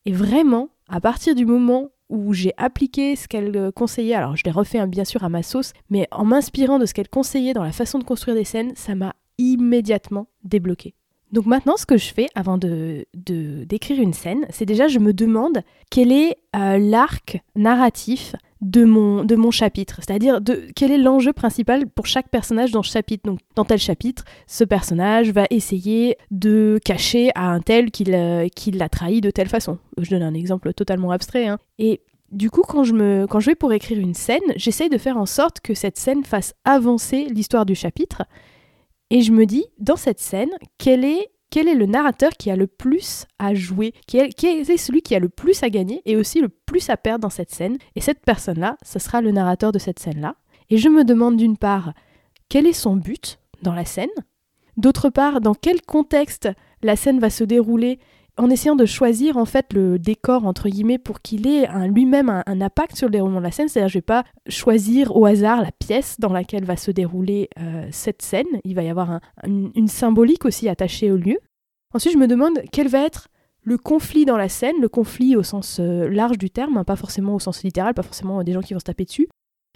Et 0.04 0.12
vraiment, 0.12 0.68
à 0.88 1.00
partir 1.00 1.34
du 1.34 1.44
moment 1.44 1.90
où 2.08 2.32
j'ai 2.32 2.52
appliqué 2.56 3.16
ce 3.16 3.26
qu'elle 3.26 3.56
euh, 3.56 3.72
conseillait, 3.72 4.14
alors 4.14 4.36
je 4.36 4.44
l'ai 4.44 4.52
refait 4.52 4.78
hein, 4.78 4.86
bien 4.86 5.04
sûr 5.04 5.24
à 5.24 5.28
ma 5.28 5.42
sauce, 5.42 5.72
mais 5.90 6.06
en 6.12 6.24
m'inspirant 6.24 6.78
de 6.78 6.86
ce 6.86 6.94
qu'elle 6.94 7.08
conseillait 7.08 7.54
dans 7.54 7.64
la 7.64 7.72
façon 7.72 7.98
de 7.98 8.04
construire 8.04 8.36
des 8.36 8.44
scènes, 8.44 8.72
ça 8.76 8.94
m'a 8.94 9.16
immédiatement 9.38 10.28
débloqué. 10.44 10.94
Donc 11.32 11.46
maintenant, 11.46 11.76
ce 11.76 11.86
que 11.86 11.96
je 11.96 12.12
fais 12.12 12.28
avant 12.34 12.56
de 12.58 13.06
d'écrire 13.14 14.00
une 14.00 14.12
scène, 14.12 14.46
c'est 14.50 14.66
déjà 14.66 14.88
je 14.88 14.98
me 14.98 15.12
demande 15.12 15.60
quel 15.90 16.12
est 16.12 16.36
euh, 16.54 16.78
l'arc 16.78 17.40
narratif 17.56 18.34
de 18.62 18.84
mon, 18.84 19.24
de 19.24 19.36
mon 19.36 19.50
chapitre, 19.50 19.96
c'est-à-dire 19.98 20.40
quel 20.74 20.90
est 20.90 20.98
l'enjeu 20.98 21.32
principal 21.32 21.86
pour 21.86 22.06
chaque 22.06 22.28
personnage 22.30 22.70
dans 22.70 22.82
ce 22.82 22.90
chapitre. 22.90 23.24
Donc, 23.26 23.40
dans 23.54 23.64
tel 23.64 23.78
chapitre, 23.78 24.24
ce 24.46 24.64
personnage 24.64 25.30
va 25.30 25.44
essayer 25.50 26.16
de 26.30 26.78
cacher 26.84 27.30
à 27.34 27.50
un 27.50 27.60
tel 27.60 27.90
qu'il 27.90 28.14
euh, 28.14 28.48
l'a 28.72 28.88
trahi 28.88 29.20
de 29.20 29.30
telle 29.30 29.48
façon. 29.48 29.78
Je 29.98 30.10
donne 30.10 30.22
un 30.22 30.34
exemple 30.34 30.72
totalement 30.72 31.10
abstrait. 31.10 31.46
Hein. 31.46 31.58
Et 31.78 32.00
du 32.32 32.50
coup, 32.50 32.62
quand 32.62 32.82
je, 32.82 32.92
me, 32.92 33.26
quand 33.28 33.40
je 33.40 33.50
vais 33.50 33.54
pour 33.54 33.72
écrire 33.72 33.98
une 33.98 34.14
scène, 34.14 34.40
j'essaye 34.56 34.88
de 34.88 34.98
faire 34.98 35.16
en 35.16 35.26
sorte 35.26 35.60
que 35.60 35.74
cette 35.74 35.98
scène 35.98 36.24
fasse 36.24 36.54
avancer 36.64 37.26
l'histoire 37.26 37.66
du 37.66 37.74
chapitre. 37.74 38.24
Et 39.10 39.22
je 39.22 39.32
me 39.32 39.46
dis, 39.46 39.64
dans 39.78 39.96
cette 39.96 40.20
scène, 40.20 40.50
quel 40.78 41.04
est 41.04 41.30
quel 41.50 41.78
le 41.78 41.86
narrateur 41.86 42.32
qui 42.32 42.50
a 42.50 42.56
le 42.56 42.66
plus 42.66 43.24
à 43.38 43.54
jouer, 43.54 43.94
qui 44.06 44.18
est, 44.18 44.76
celui 44.76 45.00
qui 45.02 45.14
a 45.14 45.18
le 45.20 45.28
plus 45.28 45.62
à 45.62 45.70
gagner 45.70 46.02
et 46.04 46.16
aussi 46.16 46.40
le 46.40 46.48
plus 46.48 46.90
à 46.90 46.96
perdre 46.96 47.22
dans 47.22 47.30
cette 47.30 47.54
scène. 47.54 47.78
Et 47.94 48.00
cette 48.00 48.24
personne-là, 48.24 48.76
ce 48.84 48.98
sera 48.98 49.20
le 49.20 49.30
narrateur 49.30 49.72
de 49.72 49.78
cette 49.78 49.98
scène-là. 49.98 50.36
Et 50.70 50.76
je 50.76 50.88
me 50.88 51.04
demande 51.04 51.36
d'une 51.36 51.56
part, 51.56 51.94
quel 52.48 52.66
est 52.66 52.72
son 52.72 52.96
but 52.96 53.38
dans 53.62 53.74
la 53.74 53.84
scène? 53.84 54.10
D'autre 54.76 55.08
part, 55.08 55.40
dans 55.40 55.54
quel 55.54 55.80
contexte 55.82 56.48
la 56.82 56.96
scène 56.96 57.20
va 57.20 57.30
se 57.30 57.44
dérouler? 57.44 58.00
En 58.38 58.50
essayant 58.50 58.76
de 58.76 58.84
choisir 58.84 59.36
en 59.36 59.44
fait 59.44 59.72
le 59.72 59.98
décor 59.98 60.44
entre 60.46 60.68
guillemets 60.68 60.98
pour 60.98 61.20
qu'il 61.20 61.46
ait 61.46 61.68
lui-même 61.88 62.28
un, 62.28 62.60
impact 62.60 62.96
sur 62.96 63.06
le 63.08 63.12
déroulement 63.12 63.38
de 63.38 63.44
la 63.44 63.50
scène. 63.50 63.68
C'est-à-dire 63.68 63.88
je 63.88 63.98
vais 63.98 64.02
pas 64.02 64.24
choisir 64.48 65.16
au 65.16 65.24
hasard 65.26 65.62
la 65.62 65.72
pièce 65.72 66.20
dans 66.20 66.32
laquelle 66.32 66.64
va 66.64 66.76
se 66.76 66.90
dérouler 66.90 67.48
euh, 67.58 67.86
cette 67.90 68.22
scène. 68.22 68.46
Il 68.64 68.74
va 68.74 68.82
y 68.82 68.88
avoir 68.88 69.20
une, 69.46 69.88
symbolique 69.88 70.44
aussi 70.44 70.68
attachée 70.68 71.10
au 71.10 71.16
lieu. 71.16 71.38
Ensuite 71.94 72.12
je 72.12 72.18
me 72.18 72.26
demande 72.26 72.60
quel 72.72 72.88
va 72.88 73.04
être 73.04 73.28
le 73.62 73.78
conflit 73.78 74.24
dans 74.24 74.36
la 74.36 74.48
scène, 74.48 74.76
le 74.80 74.88
conflit 74.88 75.34
au 75.34 75.42
sens 75.42 75.78
euh, 75.80 76.08
large 76.08 76.38
du 76.38 76.50
terme, 76.50 76.76
hein, 76.76 76.84
pas 76.84 76.96
forcément 76.96 77.34
au 77.34 77.40
sens 77.40 77.64
littéral, 77.64 77.94
pas 77.94 78.02
forcément 78.02 78.44
des 78.44 78.52
gens 78.52 78.60
qui 78.60 78.74
vont 78.74 78.80
se 78.80 78.84
taper 78.84 79.04
dessus, 79.04 79.28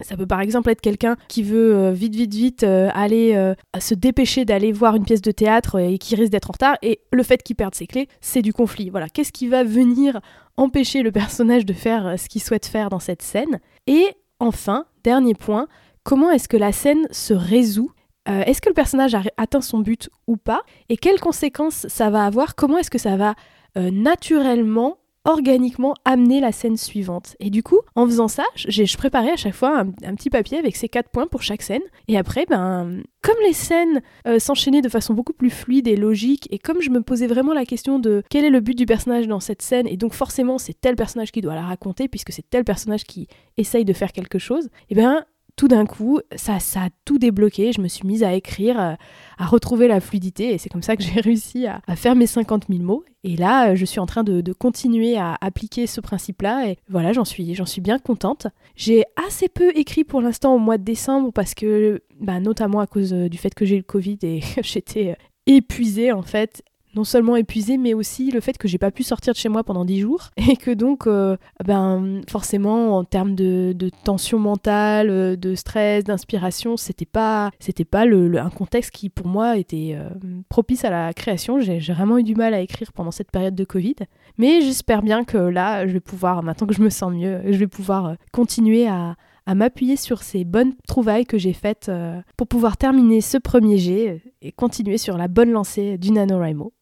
ça 0.02 0.16
peut 0.16 0.26
par 0.26 0.40
exemple 0.40 0.70
être 0.70 0.80
quelqu'un 0.80 1.16
qui 1.28 1.42
veut 1.42 1.74
euh, 1.74 1.92
vite, 1.92 2.14
vite, 2.14 2.34
vite 2.34 2.62
euh, 2.62 2.88
aller 2.94 3.34
euh, 3.34 3.54
se 3.78 3.94
dépêcher 3.94 4.44
d'aller 4.44 4.72
voir 4.72 4.96
une 4.96 5.04
pièce 5.04 5.22
de 5.22 5.30
théâtre 5.30 5.78
et 5.78 5.98
qui 5.98 6.14
risque 6.14 6.32
d'être 6.32 6.50
en 6.50 6.52
retard. 6.52 6.76
Et 6.82 7.00
le 7.12 7.22
fait 7.22 7.42
qu'il 7.42 7.56
perde 7.56 7.74
ses 7.74 7.86
clés, 7.86 8.08
c'est 8.20 8.42
du 8.42 8.52
conflit. 8.52 8.90
Voilà, 8.90 9.08
qu'est-ce 9.08 9.32
qui 9.32 9.48
va 9.48 9.64
venir 9.64 10.20
empêcher 10.56 11.02
le 11.02 11.12
personnage 11.12 11.66
de 11.66 11.72
faire 11.72 12.18
ce 12.18 12.28
qu'il 12.28 12.42
souhaite 12.42 12.66
faire 12.66 12.88
dans 12.88 13.00
cette 13.00 13.22
scène? 13.22 13.60
Et 13.86 14.06
enfin, 14.38 14.86
dernier 15.04 15.34
point, 15.34 15.68
comment 16.02 16.30
est-ce 16.30 16.48
que 16.48 16.56
la 16.56 16.72
scène 16.72 17.06
se 17.10 17.34
résout? 17.34 17.92
Est-ce 18.26 18.60
que 18.60 18.68
le 18.68 18.74
personnage 18.74 19.14
a 19.14 19.22
atteint 19.38 19.62
son 19.62 19.80
but 19.80 20.08
ou 20.28 20.36
pas? 20.36 20.60
Et 20.88 20.96
quelles 20.96 21.18
conséquences 21.18 21.88
ça 21.88 22.10
va 22.10 22.24
avoir? 22.24 22.54
Comment 22.54 22.78
est-ce 22.78 22.90
que 22.90 22.98
ça 22.98 23.16
va 23.16 23.34
naturellement 23.76 24.98
organiquement 25.24 25.94
amener 26.04 26.40
la 26.40 26.52
scène 26.52 26.76
suivante. 26.76 27.36
Et 27.40 27.50
du 27.50 27.62
coup, 27.62 27.80
en 27.94 28.06
faisant 28.06 28.28
ça, 28.28 28.44
je 28.54 28.96
préparais 28.96 29.32
à 29.32 29.36
chaque 29.36 29.54
fois 29.54 29.80
un, 29.80 30.14
petit 30.14 30.30
papier 30.30 30.58
avec 30.58 30.76
ces 30.76 30.88
quatre 30.88 31.10
points 31.10 31.26
pour 31.26 31.42
chaque 31.42 31.62
scène. 31.62 31.82
Et 32.08 32.16
après, 32.16 32.46
ben, 32.46 33.02
comme 33.22 33.36
les 33.44 33.52
scènes 33.52 34.00
euh, 34.26 34.38
s'enchaînaient 34.38 34.80
de 34.80 34.88
façon 34.88 35.14
beaucoup 35.14 35.32
plus 35.32 35.50
fluide 35.50 35.88
et 35.88 35.96
logique, 35.96 36.48
et 36.50 36.58
comme 36.58 36.80
je 36.80 36.90
me 36.90 37.02
posais 37.02 37.26
vraiment 37.26 37.52
la 37.52 37.66
question 37.66 37.98
de 37.98 38.22
quel 38.30 38.44
est 38.44 38.50
le 38.50 38.60
but 38.60 38.76
du 38.76 38.86
personnage 38.86 39.26
dans 39.26 39.40
cette 39.40 39.62
scène, 39.62 39.86
et 39.86 39.96
donc 39.96 40.14
forcément 40.14 40.58
c'est 40.58 40.78
tel 40.80 40.96
personnage 40.96 41.32
qui 41.32 41.40
doit 41.42 41.54
la 41.54 41.62
raconter, 41.62 42.08
puisque 42.08 42.32
c'est 42.32 42.48
tel 42.48 42.64
personnage 42.64 43.04
qui 43.04 43.28
essaye 43.56 43.84
de 43.84 43.92
faire 43.92 44.12
quelque 44.12 44.38
chose, 44.38 44.70
et 44.88 44.94
bien 44.94 45.24
tout 45.60 45.68
d'un 45.68 45.84
coup, 45.84 46.20
ça, 46.36 46.58
ça 46.58 46.84
a 46.84 46.88
tout 47.04 47.18
débloqué. 47.18 47.72
Je 47.72 47.82
me 47.82 47.88
suis 47.88 48.06
mise 48.06 48.22
à 48.22 48.32
écrire, 48.32 48.80
euh, 48.80 48.94
à 49.36 49.44
retrouver 49.44 49.88
la 49.88 50.00
fluidité, 50.00 50.54
et 50.54 50.56
c'est 50.56 50.70
comme 50.70 50.82
ça 50.82 50.96
que 50.96 51.02
j'ai 51.02 51.20
réussi 51.20 51.66
à, 51.66 51.82
faire 51.96 52.16
mes 52.16 52.26
50 52.26 52.68
000 52.70 52.82
mots. 52.82 53.04
Et 53.24 53.36
là, 53.36 53.72
euh, 53.72 53.74
je 53.74 53.84
suis 53.84 54.00
en 54.00 54.06
train 54.06 54.24
de, 54.24 54.54
continuer 54.54 55.18
à 55.18 55.36
appliquer 55.42 55.86
ce 55.86 56.00
principe-là, 56.00 56.70
et 56.70 56.78
voilà, 56.88 57.12
j'en 57.12 57.26
suis, 57.26 57.54
j'en 57.54 57.66
suis 57.66 57.82
bien 57.82 57.98
contente. 57.98 58.46
J'ai 58.74 59.04
assez 59.28 59.50
peu 59.50 59.70
écrit 59.74 60.02
pour 60.02 60.22
l'instant 60.22 60.54
au 60.54 60.58
mois 60.58 60.78
de 60.78 60.82
décembre, 60.82 61.30
parce 61.30 61.52
que, 61.52 62.00
bah, 62.18 62.40
notamment 62.40 62.80
à 62.80 62.86
cause 62.86 63.12
euh, 63.12 63.28
du 63.28 63.36
fait 63.36 63.54
que 63.54 63.66
j'ai 63.66 63.74
eu 63.74 63.80
le 63.80 63.84
Covid 63.84 64.18
et 64.22 64.40
j'étais 64.62 65.14
épuisée 65.46 66.10
en 66.10 66.22
fait 66.22 66.62
non 66.94 67.04
seulement 67.04 67.36
épuisé, 67.36 67.78
mais 67.78 67.94
aussi 67.94 68.30
le 68.30 68.40
fait 68.40 68.58
que 68.58 68.66
j'ai 68.66 68.78
pas 68.78 68.90
pu 68.90 69.02
sortir 69.02 69.32
de 69.32 69.38
chez 69.38 69.48
moi 69.48 69.62
pendant 69.62 69.84
10 69.84 70.00
jours 70.00 70.30
et 70.36 70.56
que 70.56 70.70
donc, 70.70 71.06
euh, 71.06 71.36
ben, 71.64 72.20
forcément, 72.28 72.96
en 72.96 73.04
termes 73.04 73.34
de, 73.34 73.74
tension 74.04 74.38
mentale, 74.38 75.10
euh, 75.10 75.36
de 75.36 75.54
stress, 75.54 76.04
d'inspiration, 76.04 76.76
c'était 76.76 77.06
pas, 77.06 77.50
c'était 77.58 77.84
pas 77.84 78.04
le, 78.04 78.38
un 78.38 78.50
contexte 78.50 78.90
qui 78.90 79.08
pour 79.08 79.26
moi 79.26 79.56
était 79.56 79.92
euh, 79.94 80.08
propice 80.48 80.84
à 80.84 80.90
la 80.90 81.12
création. 81.12 81.60
J'ai 81.60 81.78
vraiment 81.78 82.18
eu 82.18 82.22
du 82.22 82.34
mal 82.34 82.54
à 82.54 82.60
écrire 82.60 82.92
pendant 82.92 83.10
cette 83.10 83.30
période 83.30 83.54
de 83.54 83.64
Covid, 83.64 83.96
mais 84.38 84.60
j'espère 84.60 85.02
bien 85.02 85.24
que 85.24 85.38
là, 85.38 85.86
je 85.86 85.92
vais 85.92 86.00
pouvoir, 86.00 86.42
maintenant 86.42 86.66
que 86.66 86.74
je 86.74 86.82
me 86.82 86.90
sens 86.90 87.12
mieux, 87.12 87.40
je 87.44 87.56
vais 87.56 87.66
pouvoir 87.66 88.16
continuer 88.32 88.86
à, 88.88 89.16
à 89.46 89.54
m'appuyer 89.54 89.96
sur 89.96 90.22
ces 90.22 90.44
bonnes 90.44 90.74
trouvailles 90.86 91.26
que 91.26 91.38
j'ai 91.38 91.52
faites 91.52 91.90
pour 92.36 92.46
pouvoir 92.46 92.76
terminer 92.76 93.20
ce 93.20 93.38
premier 93.38 93.78
jet 93.78 94.22
et 94.42 94.52
continuer 94.52 94.98
sur 94.98 95.16
la 95.16 95.28
bonne 95.28 95.50
lancée 95.50 95.98
du 95.98 96.12
NaNoWriMo. 96.12 96.72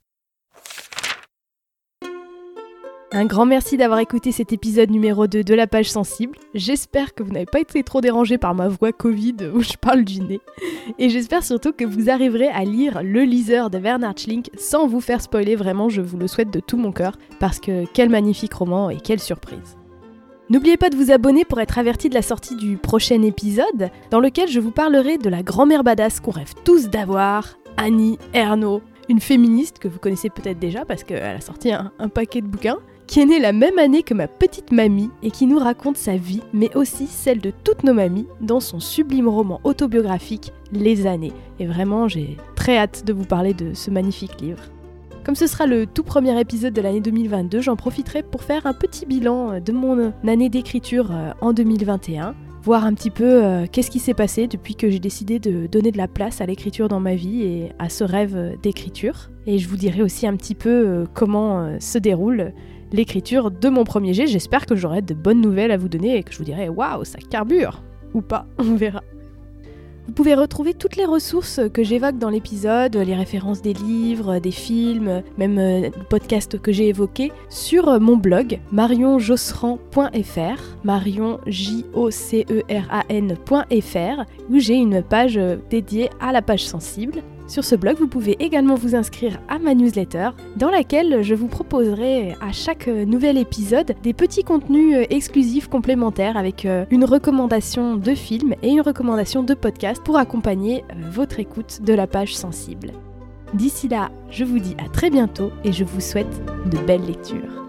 Un 3.10 3.24
grand 3.24 3.46
merci 3.46 3.78
d'avoir 3.78 4.00
écouté 4.00 4.32
cet 4.32 4.52
épisode 4.52 4.90
numéro 4.90 5.26
2 5.26 5.42
de 5.42 5.54
la 5.54 5.66
page 5.66 5.90
sensible. 5.90 6.36
J'espère 6.52 7.14
que 7.14 7.22
vous 7.22 7.32
n'avez 7.32 7.46
pas 7.46 7.60
été 7.60 7.82
trop 7.82 8.02
dérangé 8.02 8.36
par 8.36 8.54
ma 8.54 8.68
voix 8.68 8.92
Covid 8.92 9.36
où 9.54 9.62
je 9.62 9.78
parle 9.80 10.04
du 10.04 10.20
nez. 10.20 10.40
Et 10.98 11.08
j'espère 11.08 11.42
surtout 11.42 11.72
que 11.72 11.86
vous 11.86 12.10
arriverez 12.10 12.48
à 12.48 12.64
lire 12.64 13.00
Le 13.02 13.22
liseur 13.22 13.70
de 13.70 13.78
Bernard 13.78 14.18
Schlink 14.18 14.50
sans 14.58 14.86
vous 14.86 15.00
faire 15.00 15.22
spoiler, 15.22 15.56
vraiment 15.56 15.88
je 15.88 16.02
vous 16.02 16.18
le 16.18 16.26
souhaite 16.26 16.50
de 16.50 16.60
tout 16.60 16.76
mon 16.76 16.92
cœur, 16.92 17.16
parce 17.40 17.60
que 17.60 17.86
quel 17.94 18.10
magnifique 18.10 18.52
roman 18.52 18.90
et 18.90 18.98
quelle 18.98 19.20
surprise. 19.20 19.78
N'oubliez 20.50 20.76
pas 20.76 20.90
de 20.90 20.96
vous 20.96 21.10
abonner 21.10 21.46
pour 21.46 21.60
être 21.60 21.78
averti 21.78 22.10
de 22.10 22.14
la 22.14 22.22
sortie 22.22 22.56
du 22.56 22.76
prochain 22.76 23.22
épisode, 23.22 23.88
dans 24.10 24.20
lequel 24.20 24.50
je 24.50 24.60
vous 24.60 24.70
parlerai 24.70 25.16
de 25.16 25.30
la 25.30 25.42
grand-mère 25.42 25.82
badass 25.82 26.20
qu'on 26.20 26.30
rêve 26.30 26.52
tous 26.62 26.90
d'avoir, 26.90 27.56
Annie 27.78 28.18
Ernaux, 28.34 28.82
une 29.08 29.20
féministe 29.20 29.78
que 29.78 29.88
vous 29.88 29.98
connaissez 29.98 30.28
peut-être 30.28 30.58
déjà 30.58 30.84
parce 30.84 31.04
qu'elle 31.04 31.36
a 31.36 31.40
sorti 31.40 31.72
un, 31.72 31.90
un 31.98 32.10
paquet 32.10 32.42
de 32.42 32.46
bouquins 32.46 32.78
qui 33.08 33.20
est 33.20 33.26
née 33.26 33.40
la 33.40 33.52
même 33.52 33.78
année 33.78 34.02
que 34.02 34.12
ma 34.12 34.28
petite 34.28 34.70
mamie 34.70 35.10
et 35.22 35.30
qui 35.30 35.46
nous 35.46 35.58
raconte 35.58 35.96
sa 35.96 36.16
vie, 36.16 36.42
mais 36.52 36.70
aussi 36.76 37.06
celle 37.06 37.40
de 37.40 37.50
toutes 37.64 37.82
nos 37.82 37.94
mamies, 37.94 38.28
dans 38.42 38.60
son 38.60 38.80
sublime 38.80 39.28
roman 39.28 39.60
autobiographique 39.64 40.52
Les 40.72 41.06
années. 41.06 41.32
Et 41.58 41.66
vraiment, 41.66 42.06
j'ai 42.06 42.36
très 42.54 42.76
hâte 42.76 43.06
de 43.06 43.14
vous 43.14 43.24
parler 43.24 43.54
de 43.54 43.72
ce 43.72 43.90
magnifique 43.90 44.40
livre. 44.42 44.62
Comme 45.24 45.34
ce 45.34 45.46
sera 45.46 45.66
le 45.66 45.86
tout 45.86 46.02
premier 46.02 46.38
épisode 46.38 46.74
de 46.74 46.82
l'année 46.82 47.00
2022, 47.00 47.62
j'en 47.62 47.76
profiterai 47.76 48.22
pour 48.22 48.42
faire 48.42 48.66
un 48.66 48.74
petit 48.74 49.06
bilan 49.06 49.58
de 49.58 49.72
mon 49.72 50.12
année 50.26 50.50
d'écriture 50.50 51.10
euh, 51.10 51.32
en 51.40 51.54
2021 51.54 52.34
un 52.76 52.94
petit 52.94 53.10
peu 53.10 53.44
euh, 53.44 53.66
qu'est-ce 53.70 53.90
qui 53.90 53.98
s'est 53.98 54.14
passé 54.14 54.46
depuis 54.46 54.74
que 54.74 54.90
j'ai 54.90 54.98
décidé 54.98 55.38
de 55.38 55.66
donner 55.66 55.90
de 55.90 55.96
la 55.98 56.08
place 56.08 56.40
à 56.40 56.46
l'écriture 56.46 56.88
dans 56.88 57.00
ma 57.00 57.14
vie 57.14 57.42
et 57.42 57.72
à 57.78 57.88
ce 57.88 58.04
rêve 58.04 58.56
d'écriture. 58.62 59.30
Et 59.46 59.58
je 59.58 59.68
vous 59.68 59.76
dirai 59.76 60.02
aussi 60.02 60.26
un 60.26 60.36
petit 60.36 60.54
peu 60.54 60.68
euh, 60.70 61.04
comment 61.14 61.78
se 61.80 61.98
déroule 61.98 62.52
l'écriture 62.92 63.50
de 63.50 63.68
mon 63.68 63.84
premier 63.84 64.14
jet. 64.14 64.26
J'espère 64.26 64.66
que 64.66 64.76
j'aurai 64.76 65.02
de 65.02 65.14
bonnes 65.14 65.40
nouvelles 65.40 65.70
à 65.70 65.76
vous 65.76 65.88
donner 65.88 66.16
et 66.16 66.22
que 66.22 66.32
je 66.32 66.38
vous 66.38 66.44
dirai 66.44 66.68
waouh, 66.68 67.04
ça 67.04 67.18
carbure 67.30 67.82
Ou 68.14 68.20
pas, 68.20 68.46
on 68.58 68.74
verra. 68.74 69.02
Vous 70.08 70.14
pouvez 70.14 70.34
retrouver 70.34 70.72
toutes 70.72 70.96
les 70.96 71.04
ressources 71.04 71.60
que 71.72 71.84
j'évoque 71.84 72.16
dans 72.16 72.30
l'épisode, 72.30 72.96
les 72.96 73.14
références 73.14 73.60
des 73.60 73.74
livres, 73.74 74.38
des 74.38 74.50
films, 74.50 75.22
même 75.36 75.58
euh, 75.58 75.90
le 75.94 76.04
podcast 76.08 76.58
que 76.58 76.72
j'ai 76.72 76.88
évoqué, 76.88 77.30
sur 77.50 78.00
mon 78.00 78.16
blog 78.16 78.58
marionjosseran.fr, 78.72 80.62
marion 80.82 81.38
e 81.46 81.50
où 84.48 84.58
j'ai 84.58 84.74
une 84.76 85.02
page 85.02 85.38
dédiée 85.68 86.08
à 86.20 86.32
la 86.32 86.40
page 86.40 86.66
sensible 86.66 87.22
sur 87.48 87.64
ce 87.64 87.74
blog, 87.74 87.96
vous 87.98 88.08
pouvez 88.08 88.36
également 88.40 88.74
vous 88.74 88.94
inscrire 88.94 89.40
à 89.48 89.58
ma 89.58 89.74
newsletter 89.74 90.30
dans 90.56 90.70
laquelle 90.70 91.22
je 91.22 91.34
vous 91.34 91.48
proposerai 91.48 92.36
à 92.42 92.52
chaque 92.52 92.86
nouvel 92.86 93.38
épisode 93.38 93.94
des 94.02 94.12
petits 94.12 94.44
contenus 94.44 94.96
euh, 94.96 95.06
exclusifs 95.08 95.66
complémentaires 95.66 96.36
avec 96.36 96.66
euh, 96.66 96.84
une 96.90 97.06
recommandation 97.06 97.96
de 97.96 98.14
film 98.14 98.54
et 98.62 98.68
une 98.68 98.82
recommandation 98.82 99.42
de 99.42 99.54
podcast 99.54 100.02
pour 100.04 100.18
accompagner 100.18 100.84
euh, 100.90 101.10
votre 101.10 101.40
écoute 101.40 101.80
de 101.82 101.94
la 101.94 102.06
page 102.06 102.36
sensible. 102.36 102.92
D'ici 103.54 103.88
là, 103.88 104.10
je 104.30 104.44
vous 104.44 104.58
dis 104.58 104.76
à 104.84 104.88
très 104.90 105.08
bientôt 105.08 105.50
et 105.64 105.72
je 105.72 105.84
vous 105.84 106.02
souhaite 106.02 106.42
de 106.70 106.76
belles 106.86 107.06
lectures. 107.06 107.67